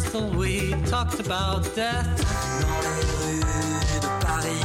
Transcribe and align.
Bristol, 0.00 0.30
we 0.30 0.70
talked 0.86 1.18
about 1.18 1.64
death. 1.74 2.06
Dans 2.62 2.94
les 2.94 3.04
rues 3.18 3.40
de 4.00 4.06
Paris, 4.24 4.64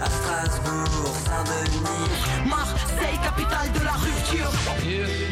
à 0.00 0.06
Strasbourg, 0.08 1.16
Saint-Denis. 1.24 2.48
Marseille, 2.48 3.18
capitale 3.24 3.72
de 3.72 3.80
la 3.84 3.92
rupture. 3.92 4.52
If 4.78 4.84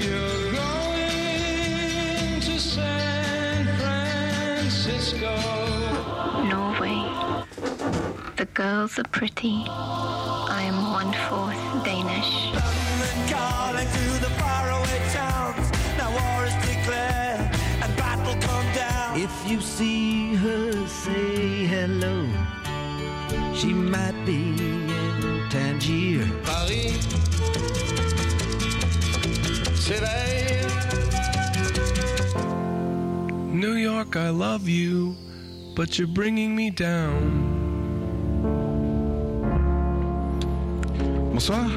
you're 0.05 0.53
going 0.53 2.41
to 2.41 2.59
San 2.59 3.67
Francisco, 3.79 5.33
Norway. 6.49 7.01
The 8.37 8.47
girls 8.53 8.99
are 8.99 9.09
pretty. 9.13 9.65
I 9.69 10.63
am 10.65 10.91
one 10.91 11.13
fourth 11.29 11.85
Danish. 11.85 12.51
If 19.33 19.51
you 19.51 19.61
see 19.61 20.35
her, 20.35 20.87
say 20.87 21.65
hello. 21.67 22.27
She 23.55 23.73
might 23.73 24.15
be 24.27 24.55
in 24.59 25.49
Tangier. 25.51 26.29
Paris 26.45 26.99
s'éveille. 29.75 30.67
New 33.53 33.75
York, 33.75 34.17
I 34.17 34.31
love 34.31 34.69
you, 34.69 35.17
but 35.77 35.99
you're 35.99 36.15
bringing 36.21 36.55
me 36.55 36.71
down. 36.71 37.21
Bonsoir. 41.33 41.71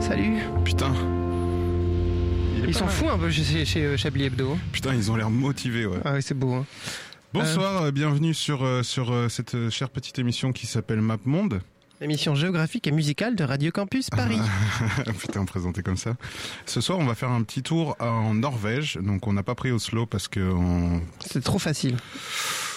Salut. 0.00 0.64
Putain. 0.64 1.17
Ils 2.68 2.74
s'en 2.74 2.84
mal. 2.86 2.94
foutent 2.94 3.08
un 3.08 3.18
peu 3.18 3.30
chez, 3.30 3.64
chez 3.64 3.82
euh, 3.84 3.96
Chablis 3.96 4.24
Hebdo. 4.24 4.58
Putain, 4.72 4.94
ils 4.94 5.10
ont 5.10 5.16
l'air 5.16 5.30
motivés, 5.30 5.86
ouais. 5.86 5.98
Ah 6.04 6.12
oui, 6.14 6.22
c'est 6.22 6.34
beau. 6.34 6.52
hein. 6.54 6.66
Bonsoir, 7.32 7.82
euh, 7.82 7.90
bienvenue 7.90 8.34
sur 8.34 8.62
euh, 8.64 8.82
sur 8.82 9.12
euh, 9.12 9.28
cette 9.28 9.54
euh, 9.54 9.70
chère 9.70 9.90
petite 9.90 10.18
émission 10.18 10.52
qui 10.52 10.66
s'appelle 10.66 11.00
Map 11.00 11.18
Monde. 11.24 11.60
Émission 12.00 12.34
géographique 12.36 12.86
et 12.86 12.92
musicale 12.92 13.34
de 13.34 13.42
Radio 13.42 13.72
Campus 13.72 14.08
Paris. 14.08 14.38
Putain, 15.18 15.44
présenté 15.44 15.82
comme 15.82 15.96
ça. 15.96 16.14
Ce 16.64 16.80
soir, 16.80 16.98
on 16.98 17.04
va 17.04 17.16
faire 17.16 17.30
un 17.30 17.42
petit 17.42 17.62
tour 17.64 17.96
en 17.98 18.34
Norvège. 18.34 18.98
Donc, 19.02 19.26
on 19.26 19.32
n'a 19.32 19.42
pas 19.42 19.56
pris 19.56 19.72
Oslo 19.72 20.06
parce 20.06 20.28
que 20.28 20.38
on... 20.38 21.00
C'est 21.26 21.42
trop 21.42 21.58
facile. 21.58 21.96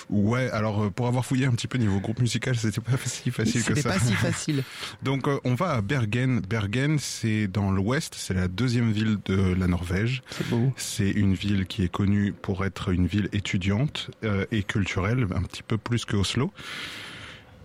Ouais. 0.10 0.50
Alors, 0.52 0.84
euh, 0.84 0.90
pour 0.90 1.08
avoir 1.08 1.26
fouillé 1.26 1.46
un 1.46 1.52
petit 1.52 1.68
peu 1.68 1.78
niveau 1.78 2.00
groupe 2.00 2.20
musical, 2.20 2.56
c'était 2.56 2.82
pas 2.82 2.98
si 3.06 3.32
facile 3.32 3.64
que 3.64 3.76
C'était 3.76 3.82
ça. 3.82 3.90
pas 3.90 4.00
si 4.00 4.14
facile. 4.16 4.64
Donc, 5.04 5.28
euh, 5.28 5.40
on 5.44 5.56
va 5.56 5.72
à 5.72 5.82
Bergen. 5.82 6.42
Bergen, 6.42 6.98
c'est 7.00 7.48
dans 7.48 7.72
l'ouest. 7.72 8.14
C'est 8.18 8.34
la 8.34 8.48
deuxième 8.48 8.92
ville 8.92 9.18
de 9.26 9.54
la 9.54 9.68
Norvège. 9.68 10.24
C'est 10.32 10.48
beau. 10.50 10.74
C'est 10.78 11.10
une 11.12 11.34
ville 11.34 11.66
qui 11.66 11.84
est 11.84 11.92
connue 11.92 12.34
pour 12.34 12.66
être 12.66 12.90
une 12.90 13.08
ville 13.08 13.30
étudiante 13.34 14.12
euh, 14.24 14.46
et 14.52 14.64
culturelle, 14.64 15.28
un 15.36 15.44
petit 15.44 15.64
peu 15.64 15.78
plus 15.78 16.06
que 16.06 16.16
Oslo. 16.16 16.52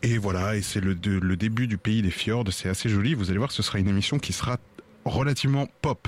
Et 0.02 0.18
voilà, 0.18 0.56
et 0.56 0.62
c'est 0.62 0.80
le, 0.80 0.94
de- 0.94 1.18
le 1.18 1.36
début 1.36 1.66
du 1.66 1.78
pays 1.78 2.02
des 2.02 2.10
fjords, 2.10 2.44
c'est 2.52 2.68
assez 2.68 2.88
joli. 2.88 3.14
Vous 3.14 3.30
allez 3.30 3.38
voir, 3.38 3.50
ce 3.50 3.62
sera 3.62 3.78
une 3.78 3.88
émission 3.88 4.18
qui 4.18 4.32
sera 4.32 4.58
relativement 5.04 5.66
pop. 5.82 6.06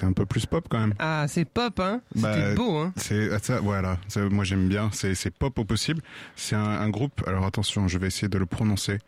C'est 0.00 0.06
un 0.06 0.14
peu 0.14 0.24
plus 0.24 0.46
pop 0.46 0.64
quand 0.70 0.80
même. 0.80 0.94
Ah, 0.98 1.26
c'est 1.28 1.44
pop, 1.44 1.78
hein? 1.78 2.00
C'était 2.14 2.22
Bah, 2.22 2.54
beau, 2.54 2.78
hein? 2.78 2.94
C'est 2.96 3.30
ah, 3.34 3.38
ça, 3.38 3.60
voilà. 3.60 3.98
Moi 4.30 4.44
j'aime 4.44 4.66
bien. 4.66 4.88
C'est 4.94 5.14
c'est 5.14 5.30
pop 5.30 5.58
au 5.58 5.64
possible. 5.66 6.00
C'est 6.36 6.56
un, 6.56 6.64
un 6.64 6.88
groupe. 6.88 7.22
Alors 7.26 7.44
attention, 7.44 7.86
je 7.86 7.98
vais 7.98 8.06
essayer 8.06 8.28
de 8.28 8.38
le 8.38 8.46
prononcer. 8.46 8.98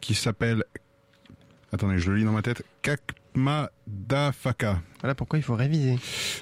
Qui 0.00 0.16
s'appelle. 0.16 0.64
Attendez, 1.72 2.00
je 2.00 2.10
le 2.10 2.16
lis 2.16 2.24
dans 2.24 2.32
ma 2.32 2.42
tête. 2.42 2.64
Kakmadafaka. 3.86 4.80
Voilà 5.00 5.14
pourquoi 5.14 5.38
il 5.38 5.42
faut 5.42 5.54
réviser. 5.54 5.98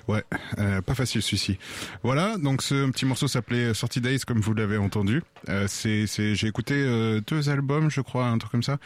Ouais, 0.08 0.24
euh, 0.58 0.82
pas 0.82 0.94
facile 0.94 1.22
celui-ci. 1.22 1.58
Voilà, 2.02 2.36
donc 2.38 2.60
ce 2.60 2.90
petit 2.90 3.04
morceau 3.06 3.28
s'appelait 3.28 3.72
Sorty 3.72 4.00
Days, 4.00 4.18
comme 4.26 4.40
vous 4.40 4.52
l'avez 4.52 4.78
entendu. 4.78 5.22
Euh, 5.48 5.66
c'est, 5.68 6.08
c'est, 6.08 6.34
j'ai 6.34 6.48
écouté 6.48 6.74
euh, 6.74 7.20
deux 7.24 7.50
albums, 7.50 7.88
je 7.88 8.00
crois, 8.00 8.26
un 8.26 8.36
truc 8.38 8.50
comme 8.50 8.64
ça. 8.64 8.78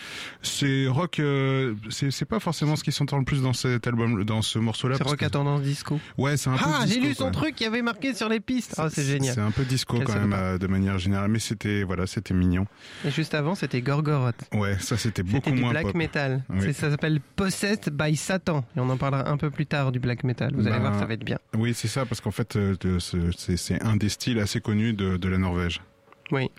C'est 0.42 0.86
rock, 0.88 1.20
euh, 1.20 1.74
c'est, 1.88 2.10
c'est 2.10 2.26
pas 2.26 2.38
forcément 2.38 2.76
ce 2.76 2.84
qui 2.84 2.92
s'entend 2.92 3.16
le 3.18 3.24
plus 3.24 3.40
dans 3.40 3.54
cet 3.54 3.86
album, 3.86 4.24
dans 4.24 4.42
ce 4.42 4.58
morceau-là. 4.58 4.96
C'est 4.98 5.04
rock 5.04 5.16
que- 5.16 5.24
à 5.24 5.30
tendance 5.30 5.62
disco. 5.62 5.98
Ouais, 6.18 6.36
c'est 6.36 6.50
un 6.50 6.56
peu. 6.58 6.64
Ah, 6.66 6.84
j'ai 6.86 7.00
lu 7.00 7.14
son 7.14 7.30
truc 7.30 7.54
qui 7.54 7.64
avait 7.64 7.80
marqué 7.82 8.12
sur 8.12 8.28
les 8.28 8.40
pistes. 8.40 8.74
Ah, 8.76 8.90
c'est 8.90 9.04
génial. 9.04 9.34
C'est 9.34 9.40
un 9.40 9.52
peu 9.52 9.64
disco 9.64 9.98
quand 10.04 10.14
même, 10.14 10.34
euh, 10.34 10.58
de 10.58 10.66
manière 10.66 10.98
générale, 10.98 11.30
mais 11.30 11.38
c'était, 11.38 11.82
voilà, 11.82 12.06
c'était 12.06 12.34
mignon. 12.34 12.66
Et 13.06 13.10
juste 13.10 13.32
avant, 13.32 13.54
c'était 13.54 13.80
Gorgoroth. 13.80 14.36
Ouais, 14.52 14.78
ça 14.80 14.98
c'était 14.98 15.22
beaucoup 15.22 15.36
C'était 15.36 15.52
du 15.52 15.62
moins 15.62 15.70
black 15.70 15.84
pop. 15.86 15.94
metal. 15.94 16.42
Oui. 16.50 16.74
Ça 16.74 16.90
s'appelle 16.90 17.20
Possessed 17.36 17.88
by 17.90 18.14
Satan. 18.16 18.41
Et 18.48 18.80
on 18.80 18.88
en 18.90 18.96
parlera 18.96 19.28
un 19.30 19.36
peu 19.36 19.50
plus 19.50 19.66
tard 19.66 19.92
du 19.92 20.00
black 20.00 20.24
metal. 20.24 20.52
Vous 20.54 20.66
allez 20.66 20.76
Ben, 20.76 20.82
voir, 20.82 20.98
ça 20.98 21.06
va 21.06 21.14
être 21.14 21.24
bien. 21.24 21.38
Oui, 21.56 21.74
c'est 21.74 21.88
ça, 21.88 22.04
parce 22.06 22.20
qu'en 22.20 22.30
fait, 22.30 22.56
euh, 22.56 22.74
c'est 22.98 23.56
c'est 23.56 23.82
un 23.82 23.96
des 23.96 24.08
styles 24.08 24.38
assez 24.38 24.60
connus 24.60 24.92
de, 24.94 25.16
de 25.16 25.28
la 25.28 25.38
Norvège. 25.38 25.80
Oui. 26.30 26.50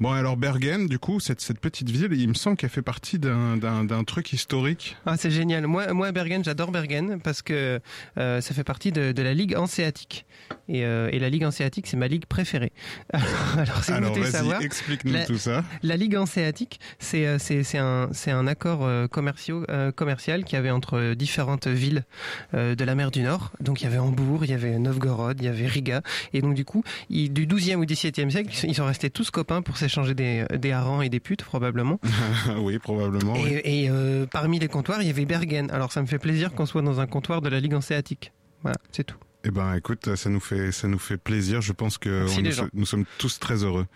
Bon, 0.00 0.12
alors 0.12 0.36
Bergen, 0.36 0.86
du 0.86 0.98
coup, 0.98 1.18
cette, 1.18 1.40
cette 1.40 1.58
petite 1.58 1.90
ville, 1.90 2.08
il 2.12 2.28
me 2.28 2.34
semble 2.34 2.56
qu'elle 2.56 2.70
fait 2.70 2.82
partie 2.82 3.18
d'un- 3.18 3.58
truc 4.06 4.32
historique. 4.32 4.96
Ah, 5.06 5.16
c'est 5.16 5.30
génial. 5.30 5.66
Moi, 5.66 5.92
moi, 5.92 6.12
Bergen, 6.12 6.44
j'adore 6.44 6.70
Bergen 6.70 7.18
parce 7.22 7.42
que 7.42 7.80
euh, 8.16 8.40
ça 8.40 8.54
fait 8.54 8.62
partie 8.64 8.92
de, 8.92 9.10
de 9.12 9.22
la 9.22 9.34
Ligue 9.34 9.56
hanséatique. 9.56 10.24
Et, 10.68 10.84
euh, 10.84 11.08
et 11.12 11.18
la 11.18 11.28
Ligue 11.30 11.44
hanséatique, 11.44 11.86
c'est 11.88 11.96
ma 11.96 12.06
ligue 12.08 12.26
préférée. 12.26 12.72
Alors, 13.12 13.82
si 13.84 13.90
vous 13.90 13.96
alors 13.96 14.26
savoir, 14.26 14.62
explique-nous 14.62 15.24
tout 15.26 15.38
ça. 15.38 15.64
La 15.82 15.96
Ligue 15.96 16.16
hanséatique, 16.16 16.78
c'est 16.98 17.26
euh, 17.26 17.38
c'est 17.38 17.62
c'est 17.64 17.78
un 17.78 18.08
c'est 18.12 18.30
un 18.30 18.46
accord 18.46 18.88
commerciaux 19.10 19.64
euh, 19.68 19.90
commercial 19.92 20.44
qu'il 20.44 20.54
y 20.54 20.58
avait 20.58 20.70
entre 20.70 21.14
différentes 21.14 21.66
villes 21.66 22.04
de 22.52 22.84
la 22.84 22.94
mer 22.94 23.10
du 23.10 23.22
Nord. 23.22 23.52
Donc 23.60 23.80
il 23.80 23.84
y 23.84 23.86
avait 23.86 23.98
Hambourg, 23.98 24.44
il 24.44 24.50
y 24.50 24.54
avait 24.54 24.78
Novgorod, 24.78 25.38
il 25.40 25.44
y 25.44 25.48
avait 25.48 25.66
Riga 25.66 26.02
et 26.32 26.40
donc 26.40 26.54
du 26.54 26.64
coup, 26.64 26.84
ils- 27.10 27.32
du 27.32 27.46
12e 27.46 27.76
ou 27.76 27.84
17e 27.84 28.30
siècle, 28.30 28.50
ils 28.64 28.74
sont 28.74 28.84
restés 28.86 29.10
tous 29.10 29.30
copains 29.30 29.62
pour 29.62 29.76
s'échanger 29.88 30.14
des 30.14 30.44
des 30.58 30.72
harengs 30.72 31.02
et 31.02 31.08
des 31.08 31.20
putes 31.20 31.42
probablement. 31.44 31.98
oui, 32.58 32.78
probablement. 32.78 33.34
oui. 33.34 33.60
Et, 33.64 33.88
euh, 33.90 34.26
parmi 34.30 34.58
les 34.58 34.68
comptoirs, 34.68 35.00
il 35.02 35.06
y 35.08 35.10
avait 35.10 35.24
Bergen. 35.24 35.70
Alors 35.70 35.92
ça 35.92 36.00
me 36.02 36.06
fait 36.06 36.18
plaisir 36.18 36.52
qu'on 36.54 36.66
soit 36.66 36.82
dans 36.82 37.00
un 37.00 37.06
comptoir 37.06 37.40
de 37.42 37.48
la 37.48 37.60
Ligue 37.60 37.74
hanséatique. 37.74 38.32
Voilà, 38.62 38.76
c'est 38.92 39.04
tout. 39.04 39.16
Eh 39.44 39.50
ben, 39.52 39.74
écoute, 39.74 40.16
ça 40.16 40.28
nous 40.30 40.40
fait, 40.40 40.72
ça 40.72 40.88
nous 40.88 40.98
fait 40.98 41.16
plaisir. 41.16 41.60
Je 41.60 41.72
pense 41.72 41.96
que 41.96 42.26
on- 42.28 42.68
nous, 42.74 42.84
sommes 42.84 43.04
tous 43.18 43.38
très 43.38 43.62
heureux. 43.62 43.86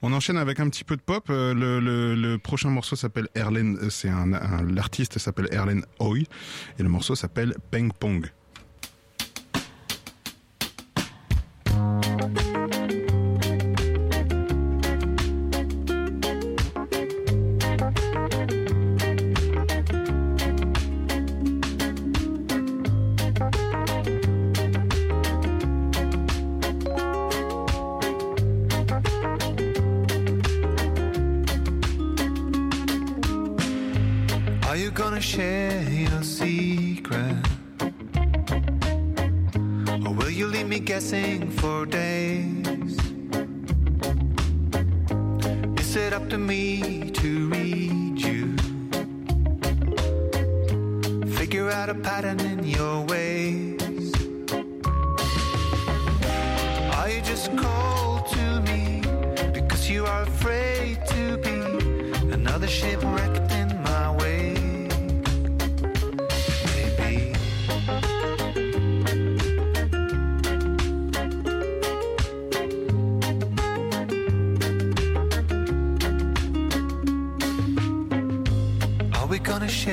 On 0.00 0.12
enchaîne 0.14 0.38
avec 0.38 0.58
un 0.58 0.68
petit 0.70 0.84
peu 0.84 0.96
de 0.96 1.02
pop. 1.02 1.26
Euh, 1.28 1.52
Le, 1.52 1.80
le, 1.80 2.14
le 2.14 2.38
prochain 2.38 2.70
morceau 2.70 2.96
s'appelle 2.96 3.28
Erlen. 3.34 3.76
euh, 3.82 3.90
C'est 3.90 4.08
un, 4.08 4.32
un- 4.32 4.62
l'artiste 4.62 5.18
s'appelle 5.18 5.48
Erlen 5.52 5.84
Hoy 5.98 6.26
et 6.78 6.82
le 6.82 6.88
morceau 6.88 7.14
s'appelle 7.14 7.54
Peng 7.70 7.90
Pong. 7.92 8.26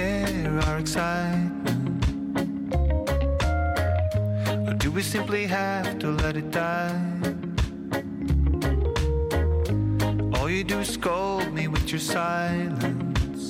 share 0.04 0.60
our 0.68 0.80
excitement? 0.80 2.06
Or 4.68 4.74
do 4.84 4.92
we 4.92 5.02
simply 5.02 5.46
have 5.46 6.00
to 6.00 6.08
let 6.24 6.36
it 6.36 6.52
die? 6.52 7.00
All 10.36 10.50
you 10.50 10.64
do 10.64 10.80
is 10.80 10.90
scold 10.90 11.52
me 11.54 11.68
with 11.68 11.86
your 11.94 12.04
silence. 12.18 13.44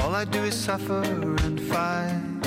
All 0.00 0.12
I 0.22 0.24
do 0.36 0.40
is 0.50 0.56
suffer 0.68 1.02
and 1.46 1.60
fight. 1.70 2.42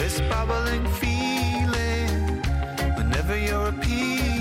This 0.00 0.20
bubbling 0.30 0.86
feeling 1.02 2.14
whenever 2.98 3.36
you're 3.46 3.68
appealing. 3.74 4.31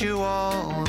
you 0.00 0.22
all 0.22 0.79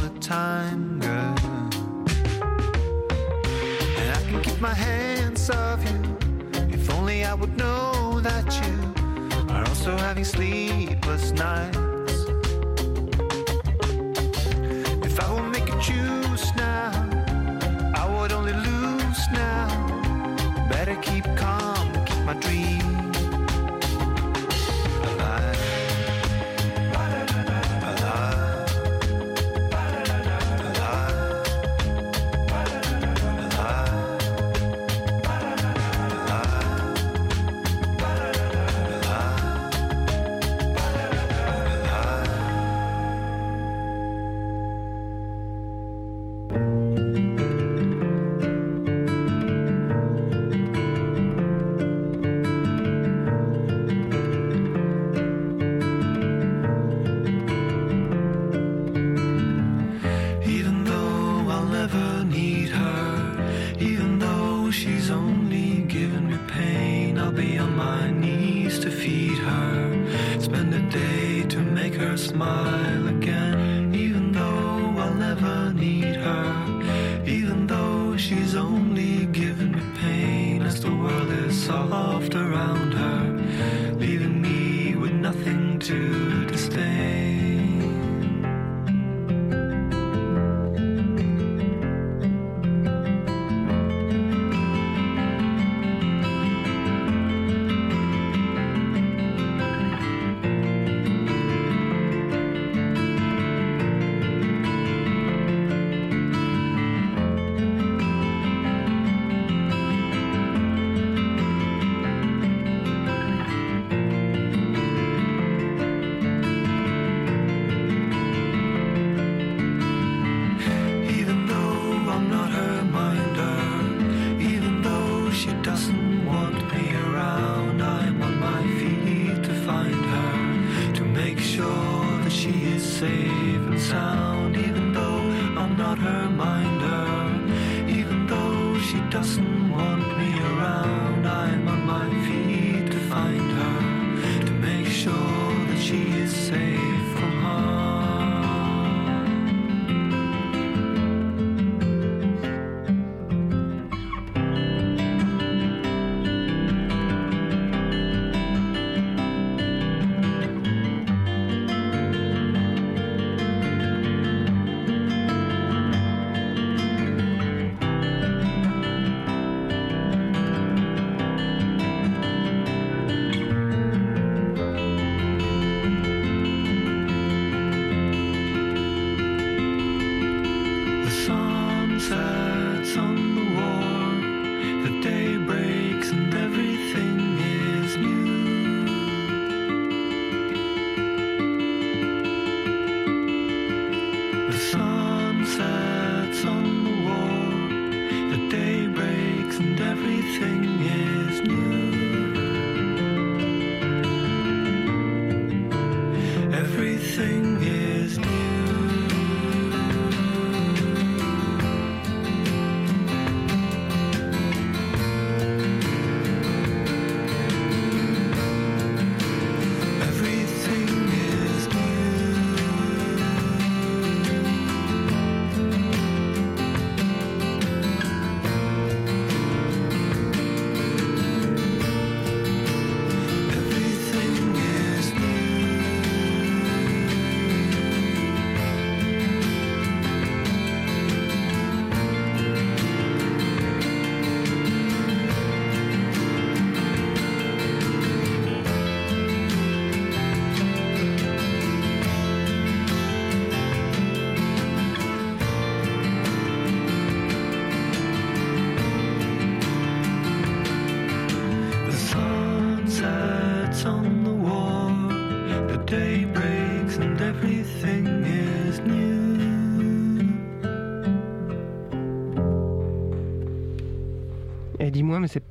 mais 275.21 275.27
c'est 275.27 275.43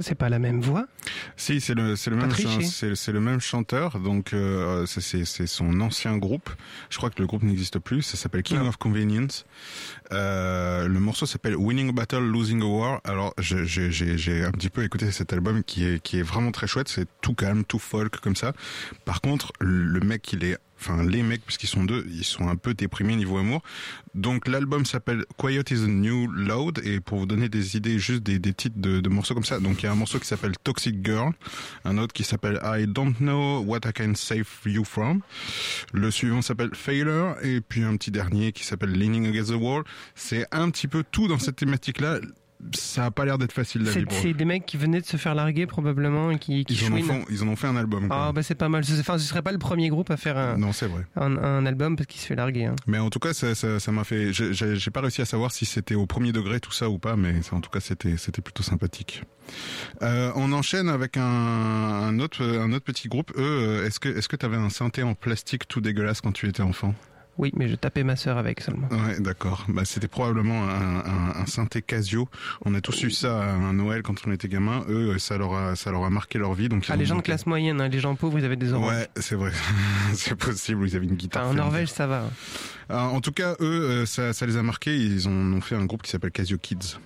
c'est 0.00 0.16
pas 0.16 0.28
la 0.28 0.40
même 0.40 0.60
voix. 0.60 0.88
Si, 1.36 1.60
c'est 1.60 1.74
le, 1.74 1.94
c'est 1.94 2.10
le 2.10 2.16
même, 2.16 2.32
c'est, 2.32 2.96
c'est 2.96 3.12
le 3.12 3.20
même 3.20 3.38
chanteur, 3.40 4.00
donc 4.00 4.32
euh, 4.32 4.86
c'est, 4.86 5.24
c'est, 5.24 5.46
son 5.46 5.80
ancien 5.80 6.16
groupe. 6.18 6.50
Je 6.90 6.96
crois 6.96 7.10
que 7.10 7.20
le 7.22 7.28
groupe 7.28 7.44
n'existe 7.44 7.78
plus. 7.78 8.02
Ça 8.02 8.16
s'appelle 8.16 8.42
King 8.42 8.58
Non. 8.58 8.66
of 8.70 8.76
Convenience. 8.76 9.46
Euh, 10.10 10.88
le 10.88 10.98
morceau 10.98 11.26
s'appelle 11.26 11.54
Winning 11.54 11.90
a 11.90 11.92
Battle, 11.92 12.24
Losing 12.24 12.60
a 12.62 12.66
War. 12.66 13.00
Alors, 13.04 13.34
je- 13.38 13.62
j'ai, 13.62 13.92
j'ai, 13.92 14.18
j'ai 14.18 14.44
un 14.44 14.50
petit 14.50 14.68
peu 14.68 14.82
écouté 14.82 15.12
cet 15.12 15.32
album 15.32 15.62
qui 15.62 15.84
est, 15.86 16.02
qui 16.02 16.18
est 16.18 16.22
vraiment 16.22 16.50
très 16.50 16.66
chouette. 16.66 16.88
C'est 16.88 17.06
tout 17.20 17.34
calme, 17.34 17.62
tout 17.64 17.78
folk 17.78 18.16
comme 18.18 18.34
ça. 18.34 18.52
Par 19.04 19.20
contre, 19.20 19.52
le 19.60 20.00
mec, 20.00 20.32
il 20.32 20.42
est 20.42 20.58
Enfin, 20.86 21.02
les 21.02 21.22
mecs, 21.22 21.42
puisqu'ils 21.46 21.68
sont 21.68 21.84
deux, 21.84 22.04
ils 22.10 22.24
sont 22.24 22.46
un 22.46 22.56
peu 22.56 22.74
déprimés 22.74 23.16
niveau 23.16 23.38
amour. 23.38 23.62
Donc, 24.14 24.48
l'album 24.48 24.84
s'appelle 24.84 25.24
Quiet 25.38 25.64
is 25.70 25.82
a 25.82 25.86
New 25.86 26.30
Load. 26.30 26.82
Et 26.84 27.00
pour 27.00 27.18
vous 27.20 27.26
donner 27.26 27.48
des 27.48 27.78
idées, 27.78 27.98
juste 27.98 28.22
des, 28.22 28.38
des 28.38 28.52
titres 28.52 28.78
de, 28.78 29.00
de 29.00 29.08
morceaux 29.08 29.32
comme 29.32 29.44
ça. 29.44 29.60
Donc, 29.60 29.82
il 29.82 29.86
y 29.86 29.88
a 29.88 29.92
un 29.92 29.96
morceau 29.96 30.18
qui 30.18 30.26
s'appelle 30.26 30.52
Toxic 30.62 31.02
Girl. 31.02 31.32
Un 31.86 31.96
autre 31.96 32.12
qui 32.12 32.22
s'appelle 32.22 32.60
I 32.62 32.86
Don't 32.86 33.14
Know 33.18 33.60
What 33.60 33.80
I 33.86 33.92
Can 33.94 34.14
Save 34.14 34.46
You 34.66 34.84
From. 34.84 35.22
Le 35.94 36.10
suivant 36.10 36.42
s'appelle 36.42 36.74
Failure. 36.74 37.36
Et 37.42 37.62
puis 37.62 37.82
un 37.82 37.96
petit 37.96 38.10
dernier 38.10 38.52
qui 38.52 38.64
s'appelle 38.64 38.92
Leaning 38.92 39.26
Against 39.26 39.52
the 39.52 39.56
Wall. 39.56 39.84
C'est 40.14 40.46
un 40.52 40.68
petit 40.68 40.86
peu 40.86 41.02
tout 41.10 41.28
dans 41.28 41.38
cette 41.38 41.56
thématique-là. 41.56 42.20
Ça 42.72 43.06
a 43.06 43.10
pas 43.10 43.24
l'air 43.24 43.36
d'être 43.38 43.52
facile 43.52 43.82
la 43.82 43.90
vie 43.90 44.04
C'est 44.10 44.32
des 44.32 44.44
mecs 44.44 44.64
qui 44.64 44.76
venaient 44.76 45.00
de 45.00 45.06
se 45.06 45.16
faire 45.16 45.34
larguer 45.34 45.66
probablement 45.66 46.30
et 46.30 46.38
qui, 46.38 46.64
qui 46.64 46.74
Ils 46.74 46.84
en, 46.92 46.96
ont 46.96 47.02
fait, 47.02 47.24
ils 47.30 47.42
en 47.42 47.48
ont 47.48 47.56
fait 47.56 47.66
un 47.66 47.76
album. 47.76 48.06
Ah 48.10 48.32
bah 48.34 48.42
c'est 48.42 48.54
pas 48.54 48.68
mal. 48.68 48.82
Enfin, 49.00 49.18
ce 49.18 49.24
serait 49.26 49.42
pas 49.42 49.52
le 49.52 49.58
premier 49.58 49.88
groupe 49.90 50.10
à 50.10 50.16
faire 50.16 50.38
un, 50.38 50.56
Non, 50.56 50.72
c'est 50.72 50.86
vrai. 50.86 51.04
un, 51.16 51.36
un 51.36 51.66
album 51.66 51.96
parce 51.96 52.06
qu'il 52.06 52.20
se 52.20 52.26
fait 52.26 52.34
larguer. 52.36 52.64
hein. 52.66 52.76
Mais 52.86 52.98
en 52.98 53.10
tout 53.10 53.18
cas, 53.18 53.34
ça 53.34 53.54
ça- 53.54 53.78
ça 53.80 53.92
m'a 53.92 54.04
fait. 54.04 54.32
j'ai- 54.32 54.90
pas 54.90 55.00
réussi 55.00 55.20
à 55.22 55.24
savoir 55.26 55.50
si 55.52 55.64
c'était 55.66 55.94
au 55.96 56.06
premier 56.06 56.32
degré 56.32 56.60
tout 56.60 56.72
ça 56.72 56.88
ou 56.88 56.98
pas, 56.98 57.16
mais 57.16 57.42
ça, 57.42 57.56
en 57.56 57.60
tout 57.60 57.70
cas, 57.70 57.80
c'était 57.80 58.16
c'était 58.16 58.42
plutôt 58.42 58.62
sympathique. 58.62 59.22
Euh, 60.02 60.32
on 60.36 60.52
enchaîne 60.52 60.88
avec 60.88 61.16
un, 61.16 61.22
un 61.22 62.18
autre 62.20 62.42
un 62.44 62.72
autre 62.72 62.84
petit 62.84 63.08
groupe. 63.08 63.32
Eux, 63.36 63.42
euh, 63.42 63.86
est-ce 63.86 64.00
que 64.00 64.08
est-ce 64.08 64.28
que 64.28 64.36
t'avais 64.36 64.56
un 64.56 64.70
synthé 64.70 65.02
en 65.02 65.14
plastique 65.14 65.68
tout 65.68 65.80
dégueulasse 65.80 66.20
quand 66.20 66.32
tu 66.32 66.48
étais 66.48 66.62
enfant? 66.62 66.94
Oui, 67.36 67.50
mais 67.56 67.68
je 67.68 67.74
tapais 67.74 68.04
ma 68.04 68.16
sœur 68.16 68.38
avec 68.38 68.60
seulement. 68.60 68.88
Ouais, 68.90 69.18
d'accord. 69.18 69.64
Bah, 69.68 69.82
c'était 69.84 70.08
probablement 70.08 70.68
un, 70.68 70.98
un, 71.00 71.40
un 71.42 71.46
synthé 71.46 71.82
Casio. 71.82 72.28
On 72.64 72.74
a 72.74 72.80
tous 72.80 73.02
eu 73.02 73.10
ça 73.10 73.42
à 73.42 73.52
un 73.52 73.72
Noël 73.72 74.02
quand 74.02 74.14
on 74.26 74.32
était 74.32 74.48
gamin. 74.48 74.84
Eux, 74.88 75.18
ça 75.18 75.36
leur 75.36 75.54
a 75.54 75.74
ça 75.76 75.90
leur 75.90 76.04
a 76.04 76.10
marqué 76.10 76.38
leur 76.38 76.54
vie. 76.54 76.68
Donc 76.68 76.86
Ah, 76.88 76.96
les 76.96 77.06
gens 77.06 77.16
de 77.16 77.22
classe 77.22 77.46
moyenne, 77.46 77.80
hein, 77.80 77.88
les 77.88 77.98
gens 77.98 78.14
pauvres, 78.14 78.38
ils 78.38 78.44
avaient 78.44 78.56
des 78.56 78.72
oranges. 78.72 78.88
Ouais, 78.92 79.08
c'est 79.16 79.34
vrai. 79.34 79.50
c'est 80.14 80.36
possible. 80.36 80.86
Ils 80.88 80.94
avaient 80.96 81.06
une 81.06 81.16
guitare. 81.16 81.44
Enfin, 81.44 81.52
en. 81.52 81.54
Norvège, 81.54 81.88
ça 81.88 82.06
va. 82.06 82.24
Euh, 82.90 82.98
en 82.98 83.20
tout 83.20 83.32
cas, 83.32 83.54
eux, 83.60 84.02
euh, 84.02 84.06
ça, 84.06 84.32
ça 84.32 84.46
les 84.46 84.56
a 84.56 84.62
marqués. 84.62 84.96
Ils 84.96 85.28
ont, 85.28 85.52
ont 85.52 85.60
fait 85.60 85.74
un 85.74 85.84
groupe 85.86 86.02
qui 86.02 86.10
s'appelle 86.10 86.30
Casio 86.30 86.58
Kids. 86.58 86.98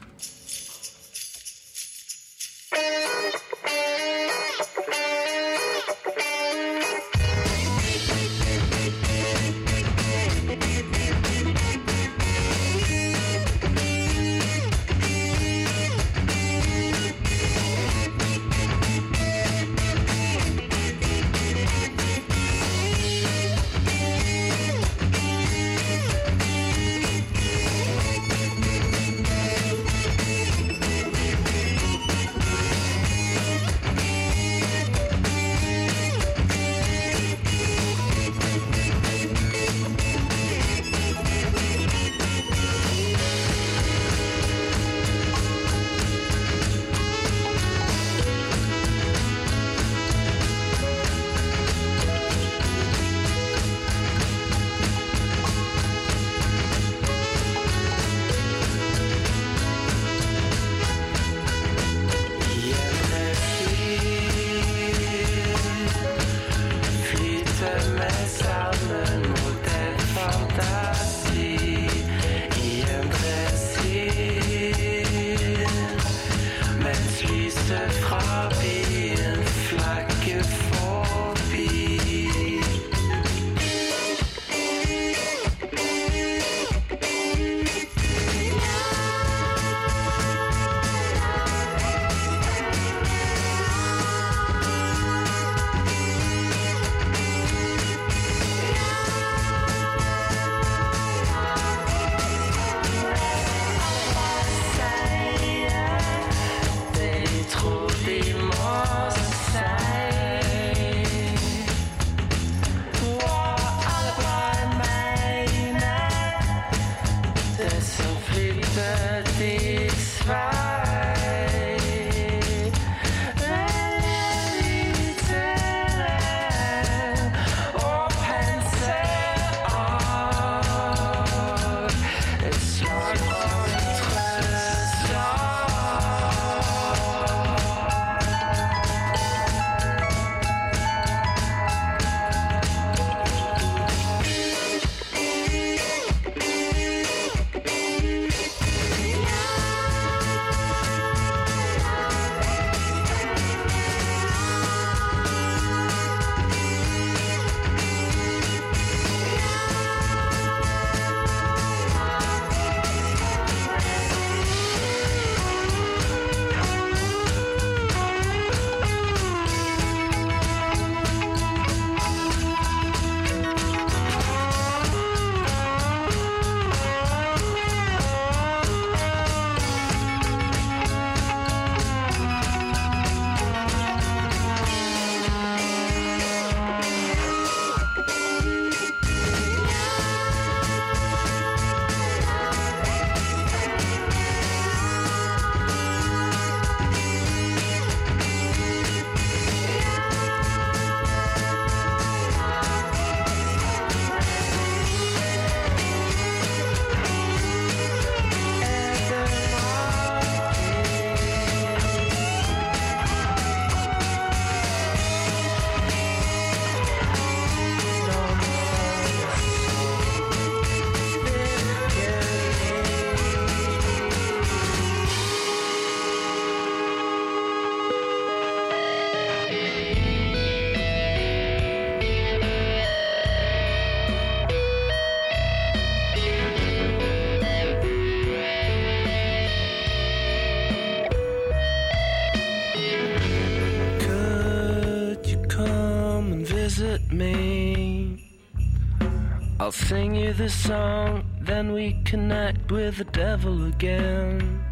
I'll 249.69 249.73
sing 249.73 250.15
you 250.15 250.33
this 250.33 250.55
song, 250.55 251.27
then 251.43 251.75
we 251.75 252.01
connect 252.07 252.73
with 252.73 252.97
the 252.97 253.05
devil 253.05 253.67
again, 253.67 254.65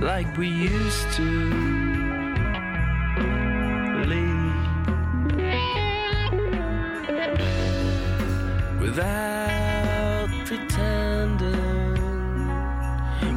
like 0.00 0.38
we 0.38 0.48
used 0.48 1.12
to. 1.16 1.50
Without 8.80 10.30
pretending. 10.46 11.98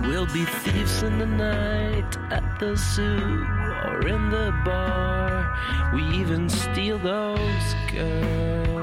We'll 0.03 0.27
be 0.27 0.45
thieves 0.45 1.03
in 1.03 1.19
the 1.19 1.25
night 1.25 2.17
at 2.31 2.57
the 2.57 2.77
zoo 2.77 3.45
or 3.83 4.07
in 4.07 4.29
the 4.29 4.53
bar. 4.63 5.93
We 5.93 6.03
even 6.21 6.47
steal 6.47 6.99
those 6.99 7.75
girls. 7.91 8.76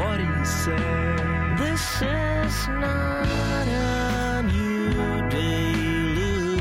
What 0.00 0.16
do 0.18 0.24
you 0.24 0.44
say? 0.44 0.76
This 1.58 1.84
is 2.02 2.68
not 2.68 3.68
a 3.68 4.42
new 4.42 5.28
day, 5.28 5.74
Lou. 6.16 6.56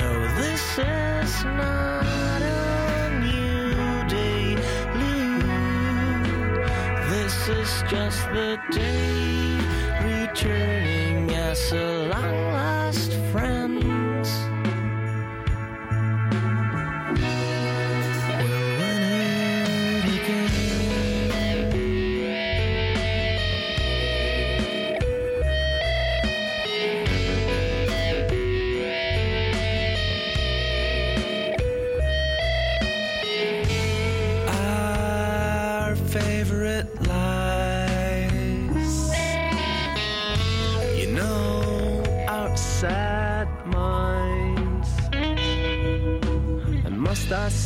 No, 0.00 0.10
this 0.40 0.64
is 0.78 1.44
not 1.44 2.42
a 2.42 3.20
new 3.20 4.08
day, 4.08 4.56
Lou. 5.00 5.38
This 7.10 7.48
is 7.48 7.70
just 7.90 8.22
the 8.32 8.58
day 8.72 9.15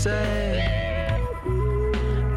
say, 0.02 0.58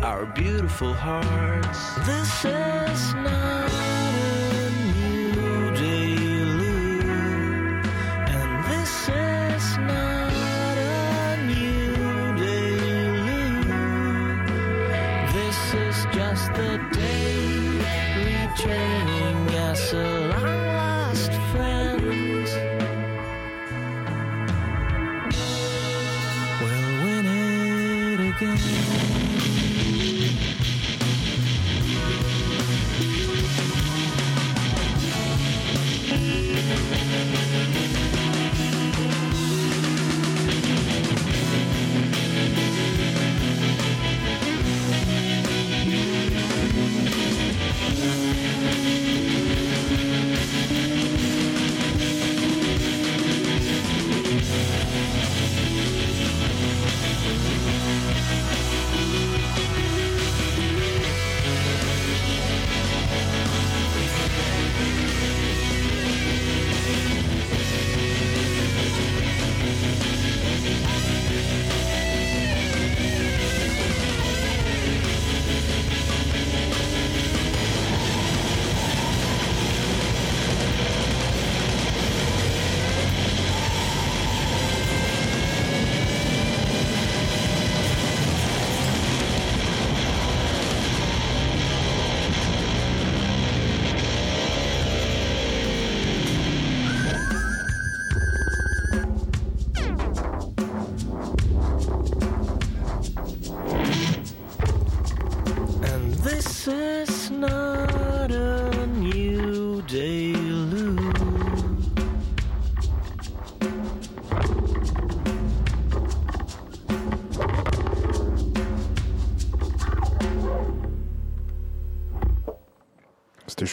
our 0.04 0.26
beautiful 0.36 0.94
hearts. 0.94 1.96
This 2.06 2.44
is 2.44 3.14
not 3.14 3.53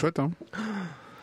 chouette, 0.00 0.18
hein 0.18 0.30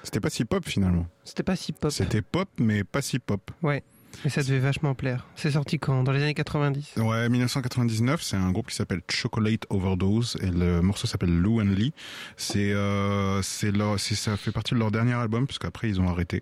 C'était 0.03 0.19
pas 0.19 0.29
si 0.29 0.45
pop 0.45 0.63
finalement. 0.63 1.07
C'était 1.23 1.41
pas 1.43 1.55
si 1.55 1.73
pop. 1.73 1.91
C'était 1.91 2.21
pop, 2.21 2.47
mais 2.59 2.83
pas 2.83 3.01
si 3.01 3.17
pop. 3.17 3.49
Ouais. 3.63 3.83
Mais 4.23 4.29
ça 4.31 4.41
devait 4.43 4.59
vachement 4.59 4.95
plaire. 4.95 5.25
C'est 5.35 5.51
sorti 5.51 5.77
quand? 5.79 6.03
Dans 6.03 6.11
les 6.11 6.21
années 6.23 6.33
90 6.33 6.93
Ouais, 6.97 7.29
1999, 7.29 8.21
c'est 8.21 8.35
un 8.37 8.51
groupe 8.51 8.67
qui 8.67 8.75
s'appelle 8.75 9.01
Chocolate 9.09 9.65
Overdose 9.69 10.37
et 10.41 10.47
le 10.49 10.81
morceau 10.81 11.07
s'appelle 11.07 11.35
Lou 11.37 11.61
and 11.61 11.65
Lee. 11.75 11.93
C'est 12.35 12.71
euh, 12.73 13.41
c'est 13.43 13.71
ça 14.15 14.35
fait 14.37 14.51
partie 14.51 14.73
de 14.73 14.79
leur 14.79 14.91
dernier 14.91 15.13
album 15.13 15.45
parce 15.47 15.59
qu'après 15.59 15.89
ils 15.89 16.01
ont 16.01 16.09
arrêté. 16.09 16.41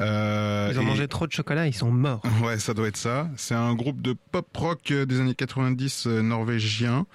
Euh, 0.00 0.68
Ils 0.72 0.78
ont 0.78 0.82
et- 0.82 0.86
mangé 0.86 1.08
trop 1.08 1.26
de 1.26 1.32
chocolat, 1.32 1.66
ils 1.66 1.74
sont 1.74 1.90
morts. 1.90 2.22
Ouais, 2.44 2.58
ça 2.58 2.74
doit 2.74 2.88
être 2.88 2.96
ça. 2.96 3.28
C'est 3.36 3.54
un 3.54 3.74
groupe 3.74 4.00
de 4.00 4.14
pop 4.32 4.46
rock 4.56 4.90
euh, 4.92 5.04
des 5.04 5.20
années 5.20 5.34
90 5.34 6.04
euh, 6.06 6.22
norvégien, 6.22 7.06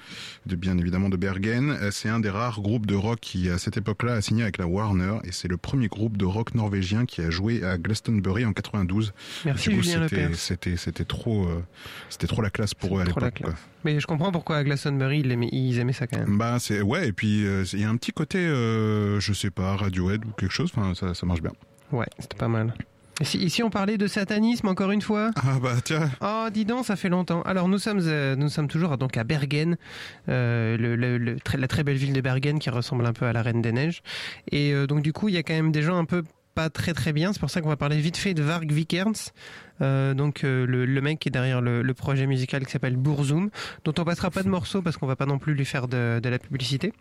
de 0.46 0.56
bien 0.56 0.78
évidemment 0.78 1.10
de 1.10 1.18
Bergen. 1.18 1.72
Euh, 1.72 1.90
C'est 1.92 2.10
un 2.10 2.20
des 2.20 2.30
rares 2.30 2.62
groupes 2.62 2.86
de 2.86 2.96
rock 2.96 3.20
qui 3.22 3.50
à 3.50 3.58
cette 3.58 3.78
époque-là 3.78 4.14
a 4.16 4.22
signé 4.22 4.44
avec 4.44 4.58
la 4.58 4.68
Warner 4.68 5.18
et 5.24 5.32
c'est 5.32 5.48
le 5.48 5.58
premier 5.58 5.88
groupe 5.88 6.18
de 6.18 6.26
rock 6.26 6.54
norvégien 6.54 7.06
qui 7.06 7.22
a 7.22 7.30
joué 7.30 7.64
à 7.64 7.78
Glastonbury 7.78 8.46
en 8.46 8.54
92. 8.54 9.14
Merci 9.46 9.70
c'était 9.86 10.34
c'était 10.34 10.78
c'était 10.78 11.06
trop 11.06 11.46
euh, 11.46 11.64
c'était 12.10 12.28
trop 12.28 12.42
la 12.42 12.50
classe 12.50 12.74
pour 12.74 12.98
eux 12.98 13.02
à 13.02 13.06
l'époque. 13.06 13.42
Mais 13.84 14.00
je 14.00 14.08
comprends 14.08 14.32
pourquoi 14.32 14.58
à 14.58 14.64
Glastonbury 14.64 15.20
ils 15.20 15.32
aimaient, 15.32 15.50
ils 15.52 15.80
aimaient 15.80 15.94
ça 15.94 16.08
quand 16.08 16.18
même. 16.20 16.38
Bah 16.38 16.58
c'est 16.60 16.82
ouais 16.82 17.08
et 17.08 17.12
puis 17.14 17.46
euh, 17.46 17.64
il 17.74 17.80
y 17.82 17.84
a 17.84 17.90
un 17.90 17.96
petit 17.98 18.12
côté 18.12 18.40
euh, 18.40 19.20
je 19.20 19.32
sais 19.34 19.52
pas 19.52 19.76
Radiohead 19.76 20.26
ou 20.26 20.32
quelque 20.32 20.52
chose. 20.52 20.72
Enfin 20.76 20.94
ça 20.96 21.14
ça 21.14 21.26
marche 21.26 21.42
bien. 21.42 21.52
Ouais, 21.92 22.08
c'était 22.20 22.38
pas 22.38 22.48
mal. 22.48 22.74
Et 23.22 23.24
si, 23.24 23.38
ici 23.38 23.64
on 23.64 23.70
parlait 23.70 23.98
de 23.98 24.08
satanisme 24.08 24.68
encore 24.68 24.92
une 24.92 25.02
fois? 25.02 25.32
Ah 25.38 25.58
bah 25.64 25.76
tiens. 25.82 26.12
Oh, 26.20 26.48
dis 26.52 26.66
donc, 26.66 26.86
ça 26.86 26.98
fait 26.98 27.08
longtemps. 27.08 27.44
Alors 27.44 27.70
nous 27.70 27.78
sommes, 27.78 28.02
euh, 28.04 28.36
nous 28.36 28.50
sommes 28.50 28.68
toujours 28.68 28.98
donc 28.98 29.16
à 29.16 29.24
Bergen, 29.24 29.78
euh, 30.28 30.76
le, 30.78 30.98
le- 30.98 31.18
le- 31.18 31.40
très- 31.40 31.58
la 31.58 31.70
très 31.70 31.84
belle 31.86 31.96
ville 31.96 32.12
de 32.12 32.20
Bergen 32.20 32.60
qui 32.60 32.70
ressemble 32.70 33.06
un 33.06 33.14
peu 33.14 33.26
à 33.26 33.32
la 33.32 33.42
Reine 33.42 33.62
des 33.62 33.72
Neiges. 33.72 34.02
Et 34.52 34.74
euh, 34.74 34.86
donc 34.86 35.02
du 35.02 35.14
coup, 35.14 35.30
il 35.30 35.36
y 35.36 35.38
a 35.38 35.44
quand 35.44 35.54
même 35.54 35.72
des 35.72 35.82
gens 35.82 35.96
un 35.98 36.04
peu 36.04 36.24
pas 36.56 36.70
très 36.70 36.94
très 36.94 37.14
bien. 37.14 37.34
C'est 37.34 37.40
pour 37.40 37.50
ça 37.50 37.62
qu'on 37.62 37.70
va 37.70 37.76
parler 37.76 38.00
vite 38.00 38.18
fait 38.18 38.34
de 38.34 38.42
Varg 38.42 38.72
Vikernes, 38.72 39.14
euh, 39.82 40.14
donc 40.14 40.44
euh, 40.44 40.66
le, 40.66 41.02
mec 41.02 41.20
qui 41.20 41.30
est 41.30 41.32
derrière 41.32 41.62
le, 41.62 41.94
projet 41.94 42.26
musical 42.26 42.66
qui 42.66 42.72
s'appelle 42.72 42.96
Bourzoum, 42.96 43.50
dont 43.84 43.94
on 43.98 44.04
passera 44.04 44.32
pas 44.32 44.42
de 44.42 44.50
morceaux 44.50 44.82
parce 44.82 44.98
qu'on 44.98 45.06
va 45.06 45.16
pas 45.16 45.26
non 45.26 45.38
plus 45.38 45.54
lui 45.54 45.66
faire 45.66 45.88
de, 45.88 46.20
de 46.22 46.30
la 46.30 46.40
publicité. 46.40 46.94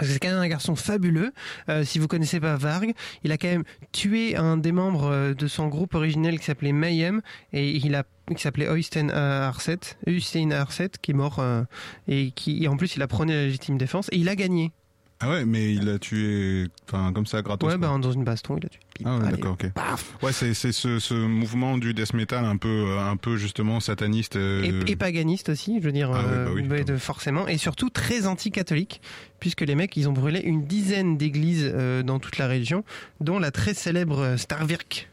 C'est 0.00 0.20
quand 0.20 0.28
même 0.28 0.38
un 0.38 0.48
garçon 0.48 0.76
fabuleux. 0.76 1.32
Euh, 1.68 1.82
si 1.82 1.98
vous 1.98 2.06
connaissez 2.06 2.40
pas 2.40 2.56
Varg, 2.56 2.92
il 3.24 3.32
a 3.32 3.38
quand 3.38 3.48
même 3.48 3.64
tué 3.90 4.36
un 4.36 4.56
des 4.56 4.70
membres 4.70 5.34
de 5.34 5.46
son 5.48 5.66
groupe 5.68 5.94
originel 5.94 6.38
qui 6.38 6.44
s'appelait 6.44 6.72
Mayhem 6.72 7.20
et 7.52 7.70
il 7.70 7.94
a 7.94 8.04
qui 8.34 8.42
s'appelait 8.42 8.68
Oystein 8.68 9.08
Arset, 9.08 9.80
Arset, 10.52 10.90
qui 11.00 11.12
est 11.12 11.14
mort 11.14 11.42
et 12.06 12.30
qui 12.32 12.68
en 12.68 12.76
plus 12.76 12.94
il 12.94 13.02
a 13.02 13.08
prôné 13.08 13.34
la 13.34 13.44
légitime 13.44 13.78
défense 13.78 14.08
et 14.12 14.18
il 14.18 14.28
a 14.28 14.36
gagné. 14.36 14.72
Ah 15.20 15.28
ouais, 15.30 15.44
mais 15.44 15.74
il 15.74 15.88
a 15.88 15.98
tué, 15.98 16.68
enfin 16.88 17.12
comme 17.12 17.26
ça, 17.26 17.42
gratos. 17.42 17.68
Ouais, 17.68 17.76
quoi. 17.78 17.88
bah 17.88 17.98
dans 17.98 18.12
une 18.12 18.22
baston, 18.22 18.56
il 18.56 18.66
a 18.66 18.68
tué. 18.68 18.78
Ah 19.04 19.18
ouais, 19.18 19.30
d'accord, 19.30 19.52
ok. 19.52 19.68
paf. 19.72 20.16
Ouais, 20.22 20.32
c'est 20.32 20.54
c'est 20.54 20.70
ce, 20.70 21.00
ce 21.00 21.14
mouvement 21.14 21.76
du 21.76 21.92
death 21.92 22.14
metal 22.14 22.44
un 22.44 22.56
peu, 22.56 22.68
euh, 22.68 23.00
un 23.00 23.16
peu 23.16 23.36
justement 23.36 23.80
sataniste. 23.80 24.36
euh, 24.36 24.82
Et, 24.86 24.92
et 24.92 24.96
paganiste 24.96 25.48
aussi, 25.48 25.78
je 25.80 25.86
veux 25.86 25.92
dire, 25.92 26.10
Ah 26.14 26.20
euh, 26.24 26.44
bah 26.46 26.50
oui, 26.54 26.98
forcément, 26.98 27.48
et 27.48 27.58
surtout 27.58 27.90
très 27.90 28.26
anti-catholique, 28.26 29.00
puisque 29.40 29.62
les 29.62 29.74
mecs, 29.74 29.96
ils 29.96 30.08
ont 30.08 30.12
brûlé 30.12 30.38
une 30.40 30.64
dizaine 30.66 31.16
d'églises 31.16 31.68
euh, 31.74 32.04
dans 32.04 32.20
toute 32.20 32.38
la 32.38 32.46
région, 32.46 32.84
dont 33.20 33.40
la 33.40 33.50
très 33.50 33.74
célèbre 33.74 34.36
Starvirk. 34.36 35.10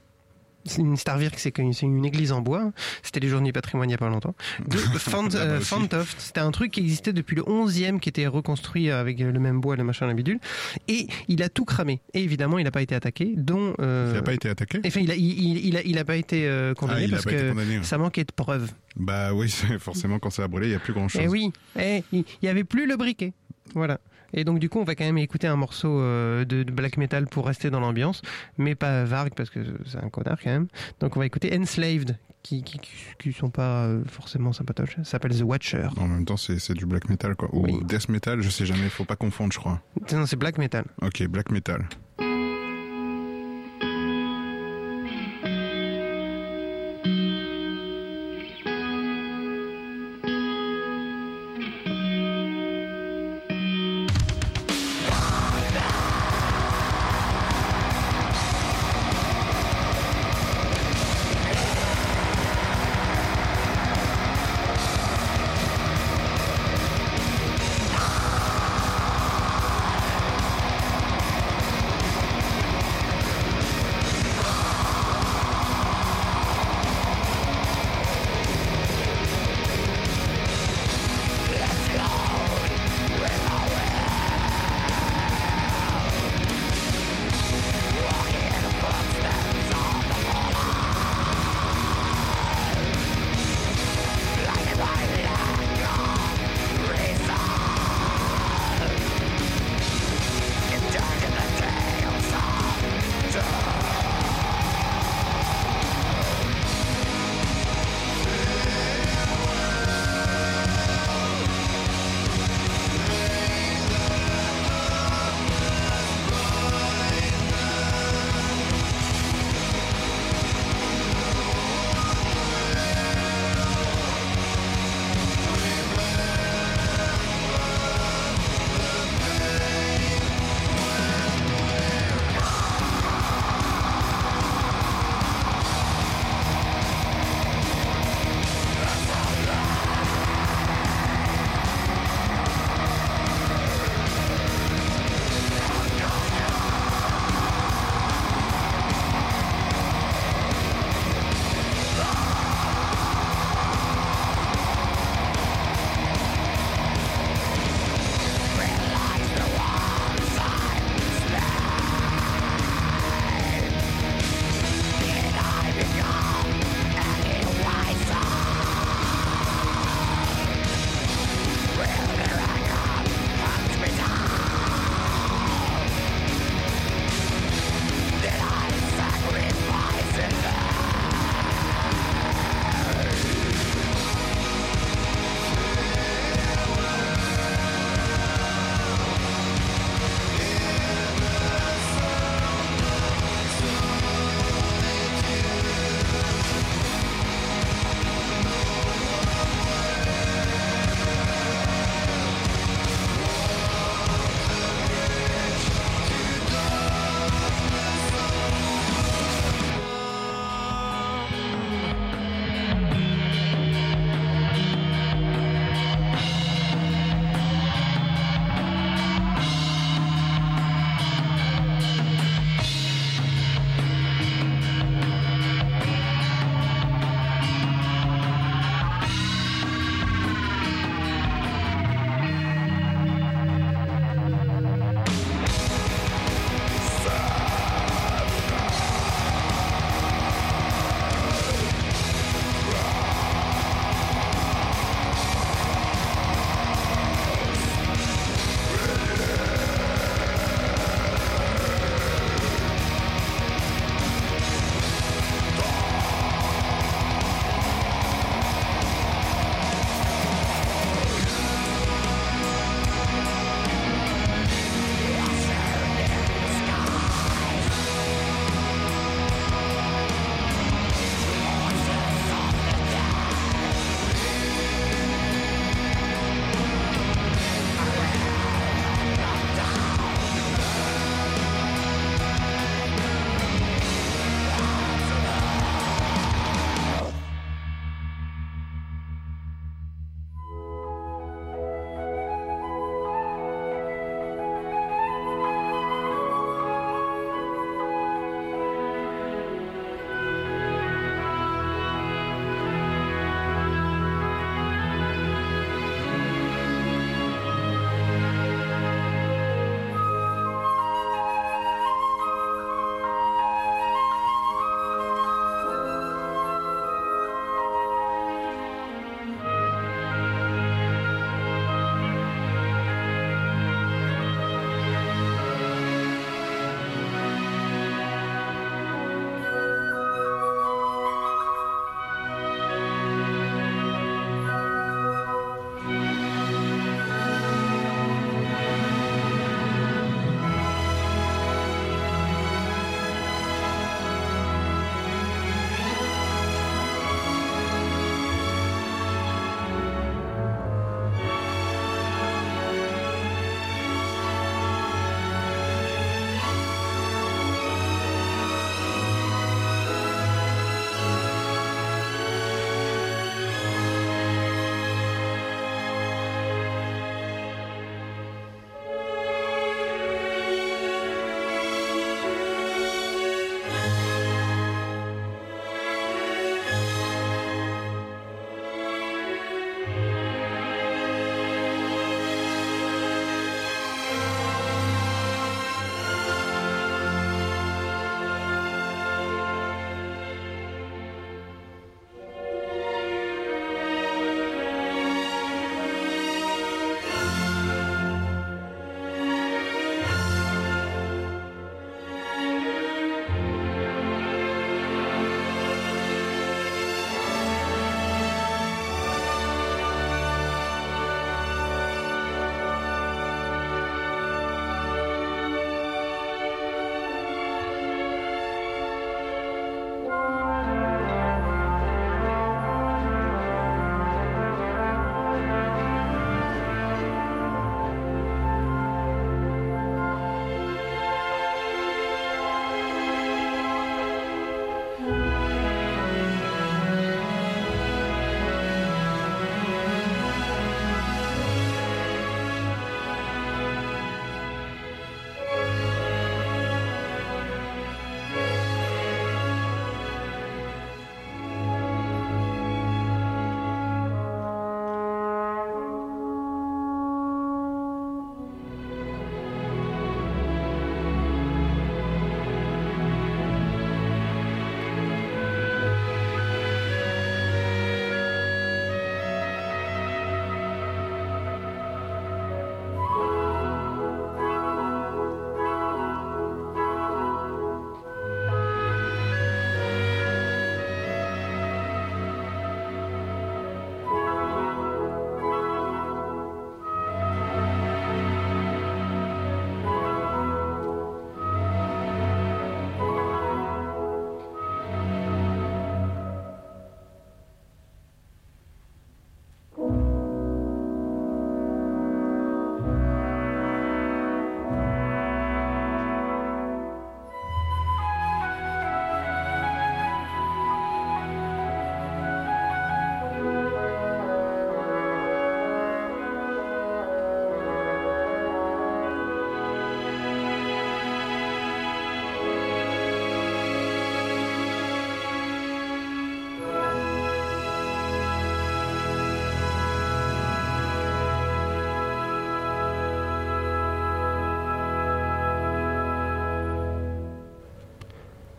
Une 0.78 0.98
Starvirk, 0.98 1.38
c'est 1.38 1.54
c'est 1.74 1.86
une 1.86 2.06
église 2.06 2.32
en 2.32 2.42
bois. 2.42 2.72
C'était 3.04 3.20
les 3.20 3.28
journées 3.28 3.50
du 3.50 3.54
patrimoine 3.54 3.88
il 3.88 3.92
n'y 3.92 3.96
a 3.96 4.00
pas 4.00 4.10
longtemps. 4.10 4.34
De 4.68 4.78
Fant, 4.78 5.24
Là-bas 5.24 5.36
euh. 5.38 5.60
Fantoft. 5.60 6.16
C'était 6.20 6.40
un 6.40 6.52
truc 6.52 6.72
qui 6.72 6.80
existait 6.80 7.14
depuis 7.14 7.36
le 7.36 7.44
11e, 7.44 8.00
qui 8.00 8.10
était 8.10 8.26
reconstruit 8.28 8.90
avec 8.90 9.20
le 9.20 9.40
même 9.40 9.62
bois, 9.62 9.76
le 9.76 9.84
machin, 9.84 10.08
la 10.08 10.14
bidule. 10.14 10.40
Et 10.88 11.08
il 11.28 11.44
a 11.44 11.50
tout 11.50 11.66
cramé. 11.66 12.02
Et 12.14 12.24
évidemment, 12.24 12.58
il 12.58 12.64
n'a 12.64 12.72
pas 12.72 12.82
été 12.82 12.96
attaqué, 12.96 13.34
dont. 13.38 13.74
euh, 13.80 14.08
Il 14.12 14.16
n'a 14.16 14.24
pas 14.24 14.34
été 14.34 14.50
attaqué 14.50 14.80
Enfin, 14.86 15.02
il 15.02 15.12
a, 15.12 15.16
il, 15.16 15.78
a, 15.78 15.82
il 15.84 15.98
a 16.00 16.06
pas 16.06 16.16
été 16.16 16.48
euh, 16.48 16.74
condamné 16.74 17.04
Ah, 17.04 17.08
a 17.08 17.10
parce 17.12 17.26
que 17.26 17.50
condamné, 17.52 17.78
ouais. 17.78 17.84
ça 17.84 17.98
manquait 17.98 18.24
de 18.24 18.32
preuves. 18.36 18.72
Bah 18.96 19.34
oui, 19.34 19.50
forcément 19.80 20.20
quand 20.20 20.30
ça 20.32 20.44
a 20.44 20.48
brûlé, 20.48 20.68
il 20.68 20.70
n'y 20.72 20.76
a 20.76 20.80
plus 20.80 20.94
grand 20.94 21.08
chose. 21.08 21.22
Eh 21.24 21.28
oui, 21.28 21.52
eh, 21.80 22.02
il 22.12 22.24
n'y 22.42 22.50
avait 22.50 22.64
plus 22.64 22.88
le 22.88 22.96
briquet. 22.98 23.34
Voilà. 23.76 24.00
Et 24.34 24.44
donc 24.44 24.60
du 24.60 24.70
coup, 24.70 24.80
on 24.80 24.84
va 24.84 24.96
quand 24.96 25.06
même 25.06 25.18
écouter 25.18 25.48
un 25.48 25.56
morceau 25.56 26.00
euh, 26.00 26.46
de, 26.46 26.64
de 26.64 26.72
black 26.72 26.98
metal 26.98 27.28
pour 27.28 27.46
rester 27.48 27.70
dans 27.70 27.80
l'ambiance, 27.80 28.22
mais 28.58 28.76
pas 28.76 29.04
Varg 29.06 29.34
parce 29.36 29.50
que 29.50 29.60
c'est 29.86 29.98
un 30.04 30.10
connard 30.10 30.38
quand 30.44 30.50
même. 30.52 30.68
Donc 31.00 31.16
on 31.16 31.20
va 31.20 31.26
écouter 31.26 31.58
Enslaved, 31.58 32.18
qui 32.44 32.64
qui, 32.64 33.34
sont 33.34 33.50
pas 33.50 33.86
euh, 33.86 34.04
forcément 34.08 34.54
sympatoches. 34.54 34.96
Ça 34.98 35.04
s'appelle 35.04 35.38
The 35.38 35.42
Watcher. 35.44 35.88
En 35.98 36.08
même 36.08 36.26
temps, 36.26 36.38
c'est 36.38 36.60
c'est 36.60 36.74
du 36.74 36.86
black 36.86 37.10
metal 37.10 37.36
quoi. 37.36 37.50
Ou 37.54 37.64
Oui. 37.66 37.80
death 37.86 38.10
metal, 38.10 38.42
je 38.42 38.50
sais 38.50 38.66
jamais, 38.66 38.90
faut 38.90 39.06
pas 39.06 39.16
confondre, 39.16 39.52
je 39.54 39.60
crois. 39.60 39.82
Non, 40.14 40.26
c'est 40.26 40.36
black 40.36 40.58
metal. 40.58 40.86
Ok, 41.02 41.24
black 41.28 41.52
metal. 41.52 41.88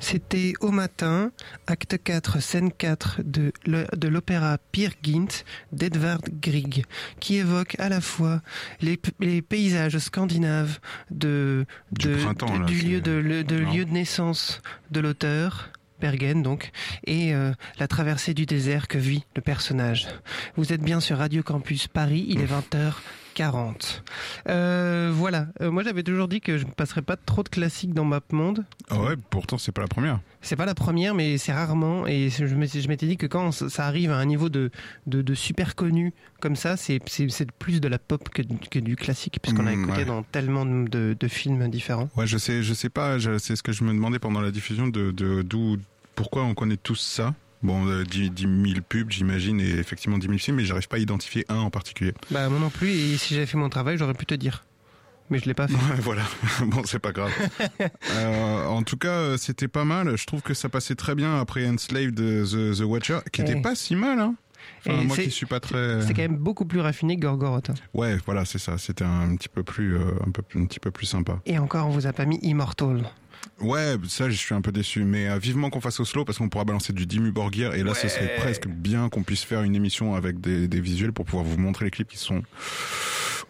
C'était 0.09 0.53
au 0.61 0.71
matin, 0.71 1.33
acte 1.67 1.99
4, 2.01 2.41
scène 2.41 2.71
4 2.71 3.23
de 3.25 3.53
l'opéra 4.07 4.57
Peer 4.71 4.91
Gynt 5.03 5.45
d'Edvard 5.73 6.21
Grieg, 6.41 6.85
qui 7.19 7.39
évoque 7.39 7.75
à 7.81 7.89
la 7.89 8.01
fois 8.01 8.41
les, 8.81 8.97
paysages 9.43 9.99
scandinaves 9.99 10.79
de, 11.11 11.67
Du 11.91 12.07
de- 12.07 12.15
printemps, 12.23 12.55
de- 12.55 12.61
là, 12.61 12.67
du 12.67 12.79
c'est- 12.79 12.87
lieu 12.87 13.01
de, 13.01 13.11
le- 13.11 13.43
de 13.43 13.59
non. 13.59 13.73
lieu 13.73 13.85
de 13.85 13.91
naissance 13.91 14.63
de 14.93 15.01
l'auteur. 15.01 15.71
Bergen 16.01 16.41
donc, 16.43 16.71
et 17.07 17.35
euh, 17.35 17.53
la 17.81 17.89
traversée 17.89 18.33
du 18.35 18.45
désert 18.47 18.87
que 18.87 18.99
vit 18.99 19.25
le 19.35 19.41
personnage. 19.43 20.07
Vous 20.57 20.73
êtes 20.73 20.83
bien 20.83 21.01
sur 21.01 21.19
Radio 21.19 21.43
Campus 21.43 21.89
Paris, 21.89 22.27
il 22.29 22.43
est 22.43 22.47
20h40. 23.37 24.03
Euh, 24.49 25.11
voilà, 25.15 25.47
Euh, 25.61 25.71
moi 25.71 25.83
j'avais 25.83 26.03
toujours 26.03 26.29
dit 26.29 26.41
que 26.41 26.59
je 26.59 26.65
ne 26.65 26.71
passerais 26.71 27.03
pas 27.03 27.17
trop 27.17 27.43
de 27.43 27.49
classiques 27.49 27.95
dans 27.95 28.05
MapMonde. 28.05 28.65
Ah 28.91 29.01
ouais, 29.01 29.15
pourtant 29.31 29.59
c'est 29.59 29.73
pas 29.73 29.83
la 29.83 29.89
première. 29.89 30.21
C'est 30.43 30.57
pas 30.57 30.67
la 30.67 30.75
première, 30.75 31.15
mais 31.15 31.39
c'est 31.39 31.53
rarement. 31.53 32.07
Et 32.07 32.31
je 32.31 32.45
m'étais 32.89 33.07
dit 33.07 33.17
que 33.17 33.27
quand 33.27 33.51
ça 33.53 33.87
arrive 33.87 34.11
à 34.13 34.17
un 34.17 34.25
niveau 34.27 34.49
de, 34.49 34.71
de, 35.07 35.23
de 35.23 35.35
super 35.35 35.75
connu 35.75 36.15
comme 36.41 36.57
ça, 36.57 36.77
c'est 36.77 37.01
plus 37.59 37.81
de 37.81 37.89
la 37.89 37.99
pop 37.99 38.29
que, 38.29 38.43
du- 38.43 38.59
que 38.71 38.79
du 38.79 38.97
classique, 38.97 39.39
puisqu'on 39.43 39.67
a 39.67 39.75
Mm, 39.75 39.83
écouté 39.83 39.99
ouais. 39.99 40.05
dans 40.05 40.23
tellement 40.23 40.65
de, 40.65 41.17
de- 41.19 41.29
films 41.29 41.69
différents. 41.69 42.09
Ouais, 42.17 42.27
je 42.27 42.39
sais, 42.39 42.63
je 42.63 42.73
sais 42.73 42.89
pas, 42.89 43.19
c'est 43.39 43.57
ce 43.57 43.63
que 43.63 43.73
je 43.73 43.83
me 43.85 43.93
demandais 43.93 44.19
pendant 44.19 44.41
la 44.41 44.51
diffusion 44.53 44.87
de- 44.87 45.11
d'où, 45.43 45.77
pourquoi 46.15 46.45
on 46.45 46.55
connaît 46.55 46.77
tous 46.77 46.95
ça. 47.01 47.35
Bon, 47.67 47.85
euh, 47.89 48.05
10, 48.05 48.31
10 48.31 48.43
000 48.43 48.81
pubs, 48.89 49.11
j'imagine, 49.11 49.61
et 49.61 49.69
effectivement 49.71 50.19
10 50.19 50.27
000 50.29 50.39
films, 50.39 50.57
mais 50.59 50.65
j'arrive 50.65 50.87
pas 50.87 50.97
à 50.97 51.01
identifier 51.01 51.45
un 51.49 51.57
en 51.59 51.71
particulier. 51.71 52.15
Bah, 52.31 52.49
moi 52.49 52.61
non 52.61 52.71
plus, 52.71 52.91
et 52.91 53.17
si 53.17 53.35
j'avais 53.35 53.47
fait 53.47 53.59
mon 53.59 53.69
travail, 53.69 53.99
j'aurais 53.99 54.15
pu 54.15 54.25
te 54.25 54.35
dire. 54.35 54.65
Mais 55.31 55.41
je 55.41 55.47
l'ai 55.47 55.55
pas 55.55 55.67
fait. 55.67 55.75
Ouais, 55.75 55.99
voilà. 56.01 56.23
bon, 56.67 56.83
c'est 56.85 57.01
pas 57.01 57.11
grave. 57.11 57.33
Euh, 58.13 58.67
en 58.67 58.83
tout 58.85 58.97
cas, 58.97 59.09
euh, 59.09 59.37
c'était 59.37 59.67
pas 59.69 59.85
mal. 59.85 60.17
Je 60.17 60.25
trouve 60.27 60.41
que 60.43 60.55
ça 60.55 60.69
passait 60.69 60.95
très 60.95 61.15
bien 61.17 61.41
après 61.41 61.69
Enslaved 61.69 62.15
The, 62.15 62.77
The 62.79 62.83
Watcher, 62.85 63.19
qui 63.33 63.41
était 63.43 63.57
Eh. 63.59 63.61
pas 63.63 63.75
si 63.75 63.97
mal, 63.97 64.21
hein. 64.21 64.35
Enfin, 64.87 65.03
moi 65.03 65.17
qui 65.17 65.31
suis 65.33 65.47
pas 65.47 65.59
très. 65.61 66.01
C'est 66.03 66.15
quand 66.15 66.23
même 66.23 66.37
beaucoup 66.37 66.65
plus 66.65 66.81
raffiné 66.81 67.17
que 67.17 67.23
Gorgoroth. 67.23 67.71
hein. 67.71 67.75
Ouais, 67.95 68.17
voilà, 68.27 68.45
c'est 68.45 68.59
ça. 68.59 68.79
C'était 68.79 69.05
un 69.05 69.35
petit 69.37 69.49
peu 69.49 69.63
plus, 69.65 69.97
euh, 69.97 70.03
un 70.27 70.31
peu, 70.31 70.43
un 70.57 70.65
petit 70.67 70.79
peu 70.81 70.91
plus 70.93 71.07
sympa. 71.07 71.41
Et 71.47 71.59
encore, 71.59 71.87
on 71.89 71.91
vous 71.91 72.07
a 72.07 72.13
pas 72.13 72.25
mis 72.25 72.39
Immortal. 72.43 73.03
Ouais, 73.61 73.97
ça, 74.09 74.29
je 74.29 74.37
suis 74.37 74.55
un 74.55 74.61
peu 74.61 74.73
déçu. 74.73 75.05
Mais 75.05 75.29
euh, 75.29 75.39
vivement 75.39 75.71
qu'on 75.71 75.81
fasse 75.81 76.01
au 76.01 76.05
slow 76.05 76.25
parce 76.25 76.39
qu'on 76.39 76.49
pourra 76.49 76.65
balancer 76.65 76.93
du 76.93 77.07
Dimmu 77.07 77.33
Borgir. 77.33 77.75
Et 77.75 77.83
là, 77.83 77.95
ce 77.95 78.09
serait 78.09 78.37
presque 78.37 78.67
bien 78.69 79.09
qu'on 79.09 79.23
puisse 79.23 79.45
faire 79.45 79.63
une 79.63 79.75
émission 79.75 80.15
avec 80.15 80.41
des, 80.41 80.69
des 80.69 80.81
visuels 80.81 81.13
pour 81.13 81.25
pouvoir 81.25 81.45
vous 81.45 81.59
montrer 81.59 81.87
les 81.87 81.91
clips 81.91 82.09
qui 82.09 82.19
sont 82.19 82.43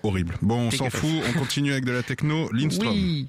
horribles. 0.02 0.34
Bon, 0.42 0.68
on 0.68 0.70
s'en 0.70 0.90
fout. 0.90 1.22
On 1.28 1.38
continue 1.38 1.72
avec 1.72 1.84
de 1.84 1.92
la 1.92 2.02
techno. 2.02 2.50
Lindstrom. 2.52 2.92
Oui 2.92 3.28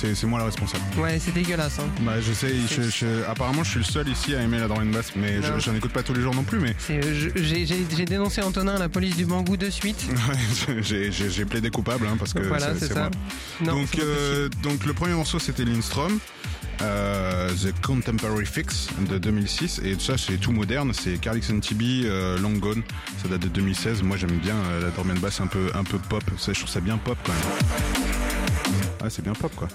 C'est- 0.00 0.14
moi 0.26 0.38
le 0.38 0.44
responsable. 0.46 0.82
ouais, 0.98 1.18
c'est 1.18 1.32
dégueulasse. 1.32 1.78
Hein. 1.78 1.88
Bah, 2.02 2.20
je 2.20 2.32
sais, 2.32 2.54
je- 2.70 2.82
je- 2.90 3.24
apparemment, 3.28 3.64
je 3.64 3.70
suis 3.70 3.78
le 3.78 3.84
seul 3.84 4.08
ici 4.08 4.34
à 4.34 4.42
aimer 4.42 4.58
la 4.58 4.66
and 4.82 4.86
bass, 4.92 5.12
mais 5.16 5.40
je- 5.42 5.52
Non. 5.52 5.58
j'en 5.58 5.74
écoute 5.74 5.92
pas 5.92 6.02
tous 6.02 6.12
les 6.14 6.20
jours 6.20 6.34
non 6.34 6.42
plus, 6.44 6.58
mais 6.58 6.74
euh, 6.90 7.30
J'ai 7.36 8.04
dénoncé 8.04 8.42
Antonin 8.42 8.76
à 8.76 8.78
la 8.78 8.88
police 8.88 9.16
du 9.16 9.24
Bangou 9.24 9.56
de 9.56 9.70
suite. 9.70 10.06
ouais, 10.68 10.82
j'ai- 10.82 11.10
plaidé 11.46 11.70
coupable, 11.70 12.06
hein, 12.06 12.16
parce 12.18 12.32
que 12.32 12.40
voilà, 12.40 12.74
c'est 12.78 12.92
ça. 12.92 13.10
moi. 13.60 13.72
Non, 13.72 13.80
donc, 13.80 13.98
euh, 13.98 14.48
donc 14.62 14.84
le 14.84 14.92
premier 14.92 15.14
morceau 15.14 15.38
c'était 15.38 15.64
Lindstrom, 15.64 16.18
euh, 16.82 17.50
The 17.50 17.72
Contemporary 17.84 18.46
Fix 18.46 18.88
de 19.08 19.18
2006 19.18 19.80
et 19.84 19.96
ça 19.98 20.18
c'est 20.18 20.36
tout 20.38 20.52
moderne, 20.52 20.92
c'est 20.92 21.18
Carlix 21.20 21.48
TB, 21.60 22.04
euh, 22.04 22.38
Long 22.38 22.52
Gone, 22.54 22.82
ça 23.22 23.28
date 23.28 23.40
de 23.42 23.48
2016. 23.48 24.02
Moi 24.02 24.16
j'aime 24.16 24.36
bien 24.38 24.56
la 24.80 24.88
and 25.12 25.18
bass 25.20 25.40
un 25.40 25.46
peu 25.46 25.70
un 25.74 25.84
peu 25.84 25.98
pop, 25.98 26.22
ça, 26.38 26.52
je 26.52 26.58
trouve 26.58 26.70
ça 26.70 26.80
bien 26.80 26.96
pop 26.98 27.16
quand 27.24 27.32
même. 27.32 28.15
Ah 29.04 29.10
c'est 29.10 29.22
bien 29.22 29.34
pop 29.34 29.52
quoi. 29.54 29.68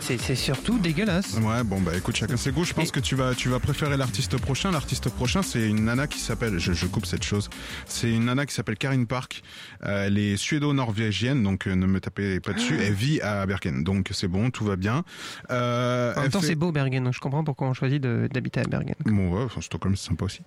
C'est- 0.00 0.34
surtout 0.36 0.78
dégueulasse. 0.78 1.34
Ouais 1.38 1.64
bon 1.64 1.80
bah 1.80 1.92
écoute 1.96 2.16
chacun 2.16 2.36
ses 2.36 2.52
goûts. 2.52 2.64
Je 2.64 2.74
pense 2.74 2.88
Et- 2.88 2.92
que 2.92 3.00
tu 3.00 3.14
vas 3.14 3.34
tu 3.34 3.48
vas 3.48 3.58
préférer 3.58 3.96
l'artiste 3.96 4.36
prochain. 4.38 4.70
L'artiste 4.70 5.08
prochain 5.08 5.42
c'est 5.42 5.66
une 5.68 5.84
nana 5.84 6.06
qui 6.06 6.18
s'appelle 6.18 6.58
je, 6.58 6.72
je 6.72 6.86
coupe 6.86 7.06
cette 7.06 7.22
chose. 7.24 7.48
C'est 7.86 8.10
une 8.10 8.26
nana 8.26 8.44
qui 8.46 8.54
s'appelle 8.54 8.76
Karine 8.76 9.06
Park. 9.06 9.42
Euh, 9.84 10.06
elle 10.06 10.18
est 10.18 10.36
suédo-norvégienne 10.36 11.42
donc 11.42 11.66
euh, 11.66 11.74
ne 11.74 11.86
me 11.86 12.00
tapez 12.00 12.38
pas 12.40 12.52
dessus. 12.52 12.76
Elle 12.80 12.92
vit 12.92 13.20
à 13.22 13.46
Bergen 13.46 13.82
donc 13.82 14.10
c'est 14.12 14.28
bon 14.28 14.50
tout 14.50 14.64
va 14.64 14.76
bien. 14.76 15.04
Euh, 15.50 16.14
En 16.16 16.22
même 16.22 16.30
temps, 16.30 16.40
fait- 16.40 16.48
c'est 16.48 16.54
beau 16.54 16.70
Bergen, 16.72 17.02
donc 17.04 17.14
je 17.14 17.20
comprends 17.20 17.44
pourquoi 17.44 17.68
on 17.68 17.74
choisit 17.74 18.02
d'habiter 18.02 18.60
à 18.60 18.64
Bergen. 18.64 18.94
Bon 19.06 19.30
ouais, 19.32 19.42
enfin, 19.44 19.60
Stockholm 19.62 19.96
c'est 19.96 20.08
sympa 20.08 20.26
aussi. 20.26 20.40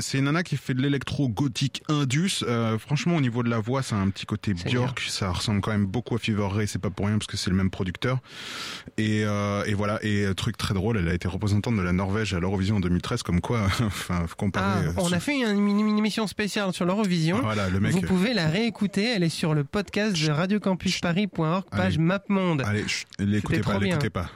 C'est 0.00 0.18
une 0.18 0.24
nana 0.24 0.42
qui 0.42 0.56
fait 0.56 0.74
de 0.74 0.82
l'électro 0.82 1.28
gothique 1.28 1.82
indus. 1.88 2.44
Franchement 2.78 3.16
au 3.16 3.20
niveau 3.20 3.42
de 3.42 3.48
la 3.50 3.58
voix, 3.60 3.82
ça 3.82 3.96
a 3.96 4.00
un 4.00 4.10
petit 4.10 4.26
côté 4.26 4.54
Björk. 4.54 5.00
Ça 5.08 5.30
ressemble 5.30 5.60
quand 5.60 5.70
même 5.70 5.86
beaucoup 5.86 6.14
à 6.14 6.18
Fever 6.18 6.48
Ray. 6.50 6.66
C'est 6.68 6.79
pas 6.80 6.90
pour 6.90 7.06
rien 7.06 7.18
parce 7.18 7.26
que 7.26 7.36
c'est 7.36 7.50
le 7.50 7.56
même 7.56 7.70
producteur. 7.70 8.18
Et, 8.98 9.24
euh, 9.24 9.62
et 9.66 9.74
voilà. 9.74 9.98
Et 10.02 10.24
euh, 10.24 10.34
truc 10.34 10.56
très 10.56 10.74
drôle, 10.74 10.98
elle 10.98 11.08
a 11.08 11.14
été 11.14 11.28
représentante 11.28 11.76
de 11.76 11.82
la 11.82 11.92
Norvège 11.92 12.34
à 12.34 12.40
l'Eurovision 12.40 12.76
en 12.76 12.80
2013. 12.80 13.22
Comme 13.22 13.40
quoi, 13.40 13.60
enfin 13.86 14.24
faut 14.26 14.32
Ah, 14.32 14.36
comparer. 14.36 14.86
euh, 14.86 14.92
on 14.96 15.06
sur- 15.06 15.16
a 15.16 15.20
fait 15.20 15.36
une, 15.38 15.98
émission 15.98 16.26
spéciale 16.26 16.72
sur 16.72 16.84
l'Eurovision. 16.84 17.40
Voilà 17.42 17.68
le 17.68 17.80
mec. 17.80 17.92
Vous 17.92 18.00
pouvez 18.00 18.34
la 18.34 18.48
réécouter, 18.48 19.04
elle 19.04 19.22
est 19.22 19.28
sur 19.28 19.54
le 19.54 19.64
podcast 19.64 20.16
de 20.20 20.30
radiocampusparis.org, 20.30 21.64
page 21.70 21.94
Allez. 21.94 21.98
MapMonde. 21.98 22.62
Allez, 22.64 22.82
pas, 22.82 23.78
l'écoutez 23.78 24.10
pas. 24.10 24.30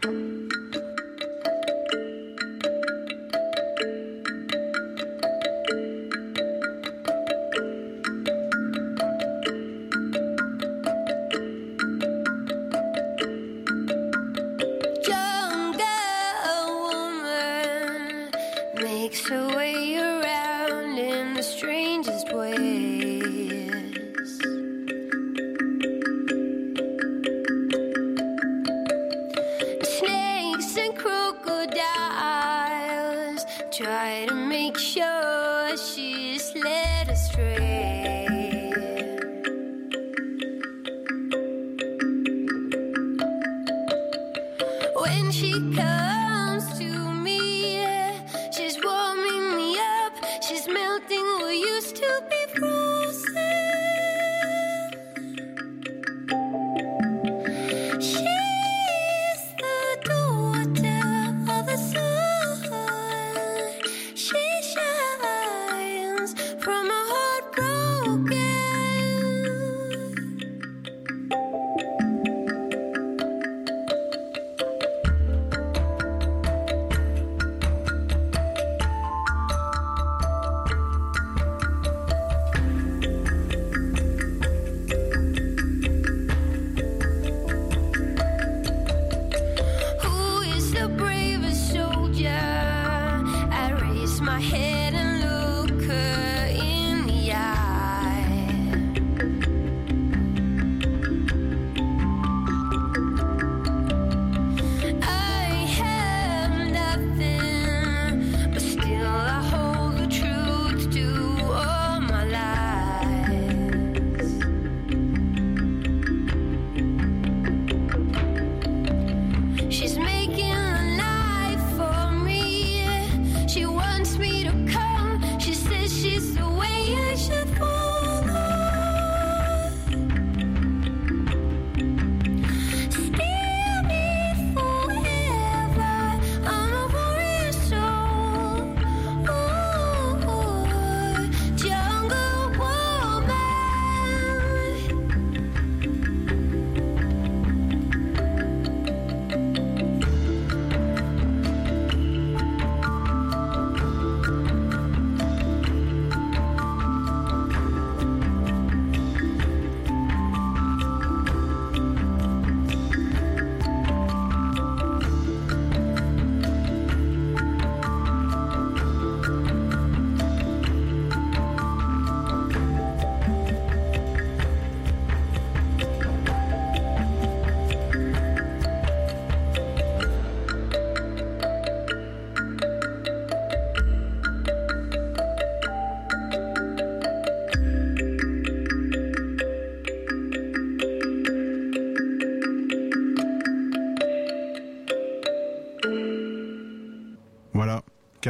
chica. 45.35 46.24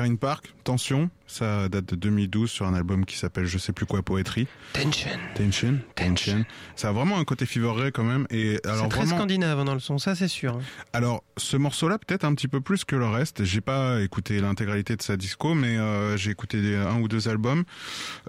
Karine 0.05 0.19
Park, 0.19 0.53
Tension, 0.65 1.09
ça 1.27 1.69
date 1.69 1.87
de 1.87 1.97
2012 1.97 2.51
sur 2.51 2.67
un 2.67 2.75
album 2.75 3.05
qui 3.05 3.17
s'appelle 3.17 3.47
Je 3.47 3.59
sais 3.59 3.73
plus 3.73 3.87
quoi 3.87 4.03
Poetry. 4.03 4.47
Tension. 4.73 5.11
Tension. 5.35 5.79
Tension. 5.95 6.45
Ça 6.77 6.89
a 6.89 6.93
vraiment 6.93 7.19
un 7.19 7.25
côté 7.25 7.47
Fever 7.47 7.71
Ray 7.75 7.93
quand 7.93 8.05
même. 8.05 8.27
Et 8.31 8.59
alors 8.65 8.85
C'est 8.85 8.89
très 8.89 9.01
vraiment, 9.01 9.17
scandinave 9.17 9.59
hein, 9.61 9.65
dans 9.65 9.75
le 9.75 9.81
son, 9.81 9.99
ça 9.99 10.15
c'est 10.15 10.29
sûr. 10.29 10.59
alors 10.93 11.23
ce 11.37 11.57
morceau-là 11.57 11.99
peut-être 11.99 12.25
un 12.25 12.35
petit 12.35 12.49
peu 12.49 12.61
plus 12.61 12.85
que 12.85 12.95
le 12.97 13.07
reste. 13.07 13.45
J'ai 13.45 13.61
pas 13.61 14.01
écouté 14.03 14.41
l'intégralité 14.41 14.97
de 14.97 15.03
sa 15.03 15.17
disco, 15.17 15.55
mais 15.55 15.77
euh, 15.79 16.17
j'ai 16.17 16.31
écouté 16.31 16.61
des- 16.63 16.77
un 16.77 17.01
ou 17.01 17.09
deux 17.09 17.29
albums. 17.29 17.65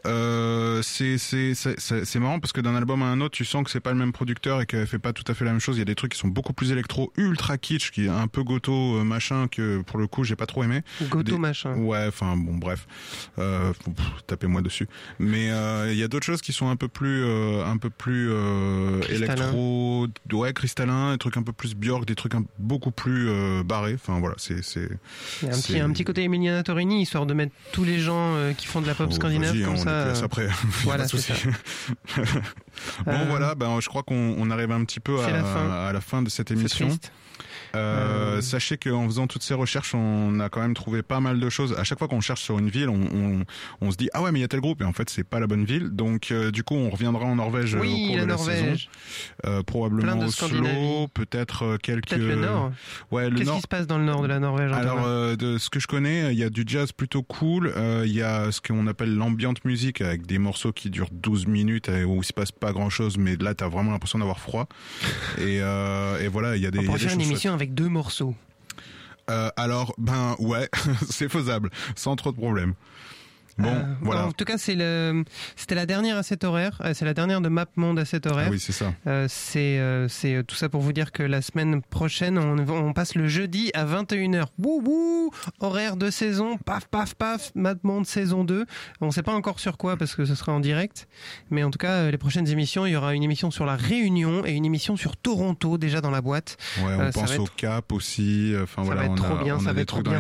Euh, 0.06 0.82
c'est 0.84 2.20
marrant 2.20 2.40
parce 2.40 2.52
que 2.54 2.62
d'un 2.62 2.76
album 2.76 3.02
à 3.02 3.06
un 3.06 3.22
autre, 3.22 3.36
tu 3.36 3.46
sens 3.46 3.64
que 3.64 3.72
c'est 3.72 3.80
pas 3.80 3.92
le 3.92 3.98
même 3.98 4.12
producteur 4.12 4.62
et 4.62 4.66
qu'elle 4.66 4.88
fait 4.88 5.00
pas 5.00 5.14
tout 5.14 5.24
à 5.28 5.34
fait 5.34 5.46
la 5.46 5.52
même 5.52 5.60
chose. 5.60 5.76
Il 5.78 5.80
y 5.80 5.82
a 5.82 5.86
des 5.86 5.96
trucs 5.96 6.14
qui 6.14 6.20
sont 6.20 6.28
beaucoup 6.28 6.54
plus 6.54 6.72
électro, 6.72 7.12
ultra 7.18 7.58
kitsch, 7.58 7.92
qui 7.92 8.06
est 8.06 8.10
un 8.10 8.28
peu 8.28 8.44
goto 8.44 8.98
euh, 9.00 9.04
machin 9.04 9.48
que 9.48 9.82
pour 9.82 10.00
le 10.00 10.08
coup 10.08 10.24
j'ai 10.24 10.36
pas 10.36 10.46
trop 10.46 10.64
aimé. 10.64 10.82
Goto 11.04 11.24
Des- 11.34 11.38
machin. 11.38 11.76
Ouais, 11.76 12.06
enfin 12.08 12.36
bon, 12.38 12.56
bref, 12.56 12.88
euh, 13.40 13.74
tapez-moi 14.28 14.62
dessus. 14.62 14.88
Mais 15.20 15.52
euh, 15.52 15.92
il 15.92 15.98
y 15.98 16.04
a 16.04 16.08
d'autres 16.08 16.26
choses 16.26 16.42
qui 16.42 16.54
sont 16.54 16.70
un 16.70 16.76
peu 16.76 16.88
plus, 16.88 17.24
euh, 17.24 17.66
un 17.66 17.78
peu 17.78 17.90
plus 17.90 18.32
électro, 19.10 20.08
ouais, 20.34 20.54
cristallin, 20.54 21.12
des 21.14 21.18
trucs 21.18 21.38
un 21.38 21.44
peu 21.44 21.54
plus 21.54 21.76
Björk, 21.76 22.06
des 22.06 22.16
trucs 22.16 22.36
un- 22.36 22.46
beaucoup 22.60 22.92
plus 22.92 23.30
barrés. 23.64 23.96
Enfin 23.96 24.20
voilà, 24.20 24.36
c'est 24.38 24.64
c'est. 24.64 24.90
Il 25.42 25.48
y 25.48 25.52
a 25.52 25.56
un 25.56 25.58
petit, 25.60 25.80
un 25.80 25.90
petit 25.92 26.04
côté 26.04 26.24
Emiliana 26.24 26.64
Torini, 26.64 27.02
histoire 27.02 27.26
de 27.26 27.34
mettre 27.34 27.54
tous 27.72 27.84
les 27.84 28.00
gens 28.00 28.36
qui 28.58 28.68
font 28.68 28.82
de 28.82 28.88
la 28.88 28.96
pop 28.96 29.08
Oh, 29.10 29.14
scandinave 29.14 29.60
comme 29.64 29.74
on 29.74 29.78
ça. 29.78 30.12
après. 30.24 30.48
Voilà, 30.84 31.08
c'est 31.08 31.18
souci. 31.18 31.34
bon 33.06 33.26
voilà, 33.30 33.56
ben 33.56 33.80
je 33.80 33.88
crois 33.88 34.04
qu'on 34.04 34.36
on 34.38 34.50
arrive 34.52 34.72
un 34.72 34.84
petit 34.86 35.00
peu 35.00 35.20
à 35.22 35.30
la 35.32 35.44
fin. 35.44 35.70
à 35.70 35.94
la 35.94 36.02
fin 36.02 36.22
de 36.22 36.30
cette 36.30 36.52
émission. 36.52 36.90
Euh, 37.76 38.36
Euh, 38.38 38.42
Sachez 38.42 38.78
qu'en 38.78 39.06
faisant 39.06 39.28
toutes 39.28 39.44
ces 39.44 39.54
recherches, 39.54 39.94
on 39.96 40.40
a 40.40 40.50
quand 40.50 40.60
même 40.62 40.74
trouvé 40.74 41.02
pas 41.04 41.20
mal 41.20 41.40
de 41.40 41.50
choses. 41.50 41.74
À 41.78 41.84
chaque 41.84 42.00
fois 42.00 42.08
qu'on 42.08 42.20
cherche 42.22 42.42
sur 42.42 42.60
une 42.60 42.70
ville, 42.70 42.90
on, 42.90 43.00
on, 43.14 43.44
on 43.82 43.92
se 43.92 43.98
dit 43.98 44.10
ah 44.14 44.22
ouais 44.22 44.32
mais 44.32 44.40
il 44.40 44.42
y 44.42 44.46
a 44.46 44.48
tel 44.48 44.60
groupe 44.60 44.82
et 44.82 44.86
en 44.86 44.92
fait 44.94 45.10
c'est 45.10 45.24
pas 45.24 45.40
la 45.40 45.48
bonne 45.48 45.64
ville. 45.66 45.90
Donc 45.90 46.32
euh, 46.32 46.52
du 46.52 46.64
coup 46.64 46.76
on 46.76 46.90
reviendra 46.90 47.26
en 47.26 47.36
Norvège 47.36 47.76
euh, 47.76 47.80
au 47.80 47.82
Oui, 47.82 48.08
cours 48.08 48.18
la 48.18 48.24
de 48.24 48.28
la 48.30 48.36
Norvège. 48.36 48.58
saison. 48.60 48.90
Euh, 49.46 49.64
probablement 49.64 50.02
Plein 50.02 50.16
de 50.18 50.26
Oslo, 50.26 51.08
peut-être 51.14 51.64
euh, 51.64 51.78
quelques. 51.78 52.10
Peut-être 52.10 52.22
le 52.22 52.36
Nord. 52.36 52.72
Ouais 53.12 53.30
le 53.30 53.36
Qu'est-ce 53.38 53.46
Nord. 53.48 53.56
qui 53.58 53.62
se 53.62 53.68
passe 53.68 53.88
dans 53.88 53.98
le 53.98 54.04
nord 54.06 54.22
de 54.22 54.28
la 54.28 54.40
Norvège 54.40 54.72
Alors 54.74 55.04
euh, 55.06 55.36
de 55.36 55.58
ce 55.58 55.70
que 55.70 55.80
je 55.80 55.88
connais, 55.88 56.34
il 56.34 56.38
y 56.40 56.44
a 56.44 56.50
du 56.50 56.64
jazz 56.68 56.92
plutôt 56.92 57.24
cool, 57.24 57.72
euh, 57.76 58.04
il 58.06 58.14
y 58.14 58.22
a 58.22 58.52
ce 58.52 58.60
qu'on 58.62 58.88
appelle 58.88 59.16
l'ambient 59.16 59.54
music 59.64 60.02
avec 60.02 60.26
des 60.26 60.38
morceaux 60.40 60.72
qui 60.74 60.90
durent 60.90 61.10
12 61.12 61.48
minutes 61.48 61.88
et 61.90 62.04
où 62.04 62.18
il 62.22 62.26
se 62.26 62.34
passe 62.34 62.52
pas 62.52 62.74
grand-chose 62.74 63.18
mais 63.18 63.36
là 63.38 63.54
t'as 63.54 63.68
vraiment 63.70 63.92
l'impression 63.92 64.20
d'avoir 64.20 64.40
froid. 64.40 64.68
et, 65.38 65.60
euh, 65.62 66.20
et 66.20 66.28
voilà, 66.28 66.56
il 66.58 66.62
y 66.62 66.66
a 66.66 66.72
des, 66.72 66.80
On 66.80 66.82
y 66.82 66.96
a 66.96 66.98
des 66.98 67.14
une 67.14 67.22
émission 67.22 67.54
avec 67.54 67.65
deux 67.74 67.90
morceaux. 67.90 68.36
euh, 69.30 69.50
alors, 69.56 69.94
ben 69.98 70.36
ouais, 70.40 70.70
c'est 71.10 71.30
faisable, 71.30 71.70
sans 71.96 72.16
trop 72.16 72.32
de 72.32 72.38
problèmes. 72.38 72.74
Bon, 73.58 73.70
Euh, 73.70 73.84
voilà. 74.02 74.28
En 74.28 74.32
tout 74.32 74.44
cas, 74.46 74.58
c'est 74.58 74.76
le, 74.76 75.24
c'était 75.56 75.76
la 75.76 75.86
dernière 75.86 76.18
à 76.18 76.24
cet 76.24 76.44
horaire. 76.44 76.82
Euh, 76.84 76.94
C'est 76.94 77.06
la 77.06 77.14
dernière 77.14 77.40
de 77.42 77.48
Map 77.50 77.68
Monde 77.78 78.00
à 78.00 78.06
cet 78.06 78.26
horaire. 78.28 78.48
Ah 78.50 78.52
oui, 78.52 78.60
c'est 78.60 78.72
ça. 78.74 78.94
Euh, 79.08 79.28
c'est 79.30 79.80
euh, 79.80 80.08
c'est 80.10 80.44
tout 80.46 80.56
ça 80.56 80.68
pour 80.70 80.82
vous 80.82 80.92
dire 80.94 81.12
que 81.12 81.24
la 81.24 81.42
semaine 81.42 81.82
prochaine, 81.82 82.38
on, 82.38 82.58
on 82.68 82.94
passe 82.94 83.16
le 83.16 83.28
jeudi 83.28 83.72
à 83.74 83.86
21h. 83.86 84.46
Bouh 84.58 84.82
bouh 84.82 85.32
Horaire 85.60 85.96
de 85.96 86.10
saison, 86.10 86.58
paf 86.58 86.86
paf 86.88 87.14
paf, 87.16 87.52
Mad 87.56 87.80
Monde 87.84 88.06
saison 88.06 88.44
2. 88.44 88.66
On 89.02 89.12
sait 89.12 89.24
pas 89.24 89.34
encore 89.34 89.60
sur 89.60 89.78
quoi 89.78 89.96
parce 89.98 90.16
que 90.16 90.26
ce 90.26 90.36
sera 90.36 90.52
en 90.52 90.60
direct. 90.60 91.08
Mais 91.50 91.64
en 91.64 91.72
tout 91.72 91.78
cas, 91.80 92.12
les 92.12 92.18
prochaines 92.18 92.48
émissions, 92.50 92.86
il 92.86 92.92
y 92.92 92.96
aura 92.96 93.14
une 93.16 93.24
émission 93.24 93.52
sur 93.52 93.66
la 93.66 93.76
Réunion 93.78 94.46
et 94.46 94.52
une 94.52 94.66
émission 94.66 94.96
sur 94.98 95.16
Toronto 95.18 95.78
déjà 95.78 96.02
dans 96.02 96.12
la 96.12 96.22
boîte. 96.22 96.58
Ouais, 96.80 96.94
on 96.96 97.12
ça 97.12 97.12
pense 97.22 97.32
va 97.32 97.40
au 97.40 97.44
être- 97.46 97.56
Cap 97.56 97.92
aussi. 97.94 98.54
Enfin 98.62 98.82
ça 98.82 98.86
voilà, 98.86 99.02
va 99.02 99.06
être 99.08 99.12
on 99.14 99.16
trop 99.36 99.44
bien, 99.44 99.56
on 99.56 99.60
ça 99.60 99.72
va 99.74 99.82
être 99.82 99.88
trop 99.88 100.02
bien. 100.02 100.20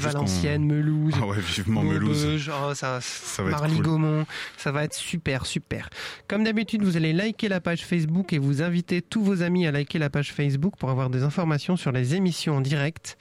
Valenciennes, 0.00 0.64
Melouse. 0.64 1.14
Ah 1.20 1.26
ouais, 1.26 1.38
vivement 1.40 1.82
Melouse. 1.82 2.24
Maubeuge, 2.24 2.48
ça, 2.74 2.98
va 3.38 3.50
être 3.50 3.60
Marly 3.60 3.76
cool. 3.76 3.84
Gaumont, 3.84 4.26
ça 4.56 4.72
va 4.72 4.84
être 4.84 4.94
super, 4.94 5.46
super. 5.46 5.88
Comme 6.28 6.44
d'habitude, 6.44 6.82
vous 6.82 6.96
allez 6.96 7.12
liker 7.12 7.48
la 7.48 7.60
page 7.60 7.84
Facebook 7.84 8.32
et 8.32 8.38
vous 8.38 8.62
inviter 8.62 9.02
tous 9.02 9.22
vos 9.22 9.42
amis 9.42 9.66
à 9.66 9.72
liker 9.72 9.98
la 9.98 10.10
page 10.10 10.32
Facebook 10.32 10.74
pour 10.78 10.90
avoir 10.90 11.10
des 11.10 11.22
informations 11.22 11.76
sur 11.76 11.92
les 11.92 12.14
émissions 12.14 12.56
en 12.56 12.60
direct, 12.60 13.16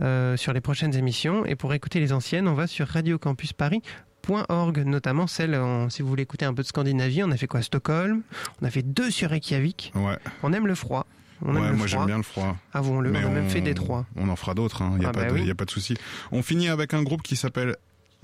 euh, 0.00 0.36
sur 0.36 0.52
les 0.52 0.60
prochaines 0.60 0.94
émissions. 0.96 1.44
Et 1.46 1.54
pour 1.56 1.72
écouter 1.74 2.00
les 2.00 2.12
anciennes, 2.12 2.48
on 2.48 2.54
va 2.54 2.66
sur 2.66 2.86
radiocampusparis.org, 2.88 4.78
notamment 4.84 5.26
celle, 5.26 5.54
en- 5.56 5.88
si 5.90 6.02
vous 6.02 6.08
voulez 6.08 6.22
écouter 6.22 6.44
un 6.44 6.54
peu 6.54 6.62
de 6.62 6.68
Scandinavie, 6.68 7.22
on 7.22 7.30
a 7.30 7.36
fait 7.36 7.46
quoi 7.46 7.62
Stockholm, 7.62 8.22
on 8.62 8.66
a 8.66 8.70
fait 8.70 8.82
deux 8.82 9.10
sur 9.10 9.30
Reykjavik. 9.30 9.92
Ouais. 9.94 10.18
On 10.42 10.52
aime 10.52 10.66
le 10.66 10.74
froid. 10.74 11.06
On 11.44 11.54
aime 11.54 11.70
le 11.70 11.76
moi 11.76 11.86
j'aime 11.86 12.04
bien 12.06 12.16
le 12.16 12.24
froid. 12.24 12.56
Avouons-le, 12.72 13.10
Mais 13.12 13.24
on 13.24 13.28
a 13.28 13.30
même 13.30 13.48
fait 13.48 13.60
des 13.60 13.74
trois. 13.74 14.04
On 14.16 14.28
en 14.28 14.34
fera 14.34 14.54
d'autres, 14.54 14.82
il 14.94 14.98
n'y 14.98 15.04
a, 15.04 15.10
Ah 15.10 15.12
bah 15.12 15.26
oui. 15.32 15.48
a 15.48 15.54
pas 15.54 15.64
de 15.66 15.70
souci. 15.70 15.94
On 16.32 16.42
finit 16.42 16.68
avec 16.68 16.94
un 16.94 17.02
groupe 17.04 17.22
qui 17.22 17.36
s'appelle 17.36 17.76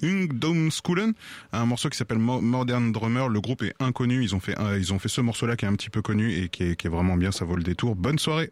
Ungdomsskolen, 0.03 1.13
un 1.53 1.67
morceau 1.67 1.89
qui 1.89 1.97
s'appelle 1.99 2.19
Mo- 2.19 2.41
Modern 2.41 2.93
Drummer. 2.93 3.29
Le 3.29 3.41
groupe 3.41 3.63
est 3.63 3.75
inconnu, 3.81 4.23
ils 4.23 4.35
ont 4.35 4.41
fait, 4.41 4.55
ils 4.79 4.93
ont 4.93 4.99
fait 4.99 5.09
ce 5.09 5.21
morceau-là 5.21 5.57
qui 5.57 5.65
est 5.65 5.69
un 5.69 5.75
petit 5.75 5.91
peu 5.91 6.03
connu 6.03 6.33
et 6.33 6.49
qui 6.49 6.63
est, 6.65 6.77
qui 6.77 6.87
est 6.87 6.91
vraiment 6.91 7.17
bien, 7.17 7.33
ça 7.33 7.45
vaut 7.45 7.57
le 7.57 7.63
détour. 7.63 7.95
Bonne 7.97 8.19
soirée 8.19 8.51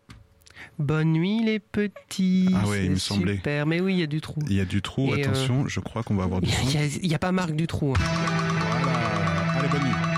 Bonne 0.79 1.13
nuit 1.13 1.43
les 1.45 1.59
petits. 1.59 2.49
Ah 2.55 2.69
ouais, 2.69 2.85
il 2.85 2.93
me 2.93 2.97
semblait. 2.97 3.37
Super, 3.37 3.67
mais 3.67 3.81
oui, 3.81 3.95
il 3.95 3.99
y 4.01 4.03
a 4.03 4.07
du 4.07 4.21
trou. 4.21 4.41
Il 4.49 4.55
y 4.55 4.61
a 4.61 4.65
du 4.65 4.81
trou, 4.81 5.09
Et, 5.15 5.21
euh, 5.25 5.25
attention, 5.25 5.67
je 5.67 5.81
crois 5.81 6.03
qu'on 6.05 6.15
va 6.15 6.25
avoir 6.25 6.41
du 6.41 6.49
Il 6.49 6.55
son. 6.55 6.67
n'y 6.67 6.77
a, 6.77 6.87
il 6.87 7.07
y 7.07 7.15
a 7.15 7.19
pas 7.19 7.33
marque 7.33 7.57
du 7.57 7.67
trou. 7.67 7.95
hein. 7.97 8.03
Voilà, 8.83 9.59
allez, 9.59 9.69
bonne 9.69 9.83
nuit. 9.83 10.12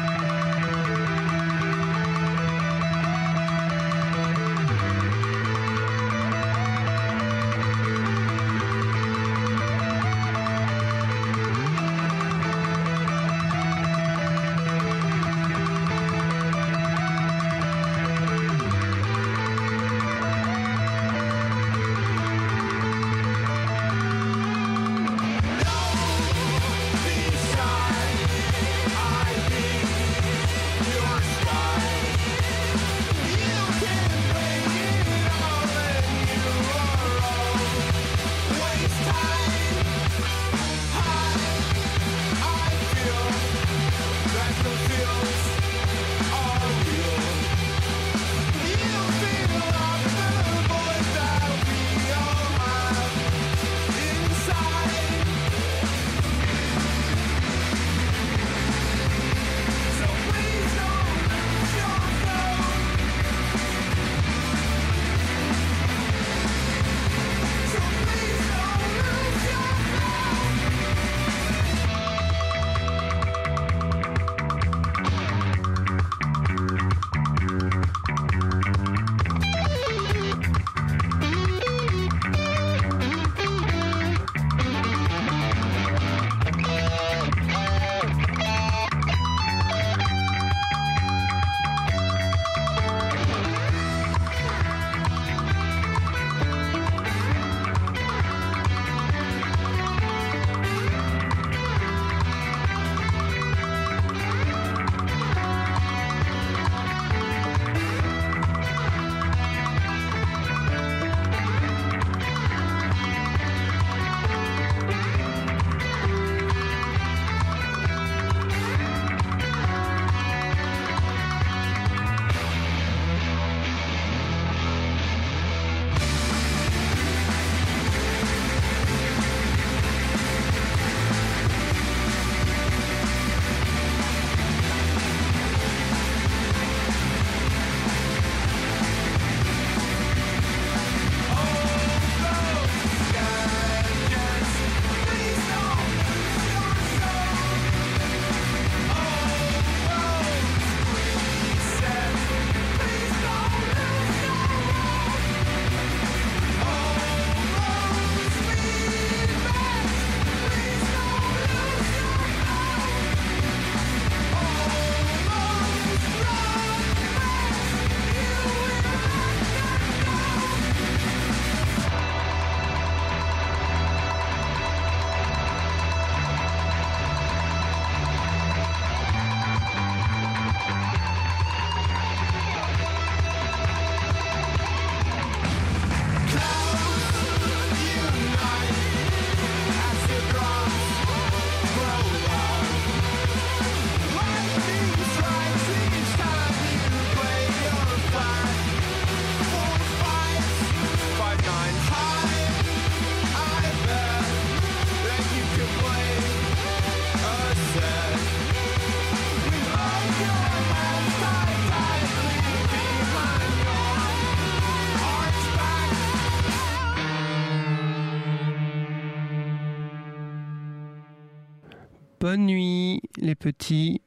Petits. 223.45 224.05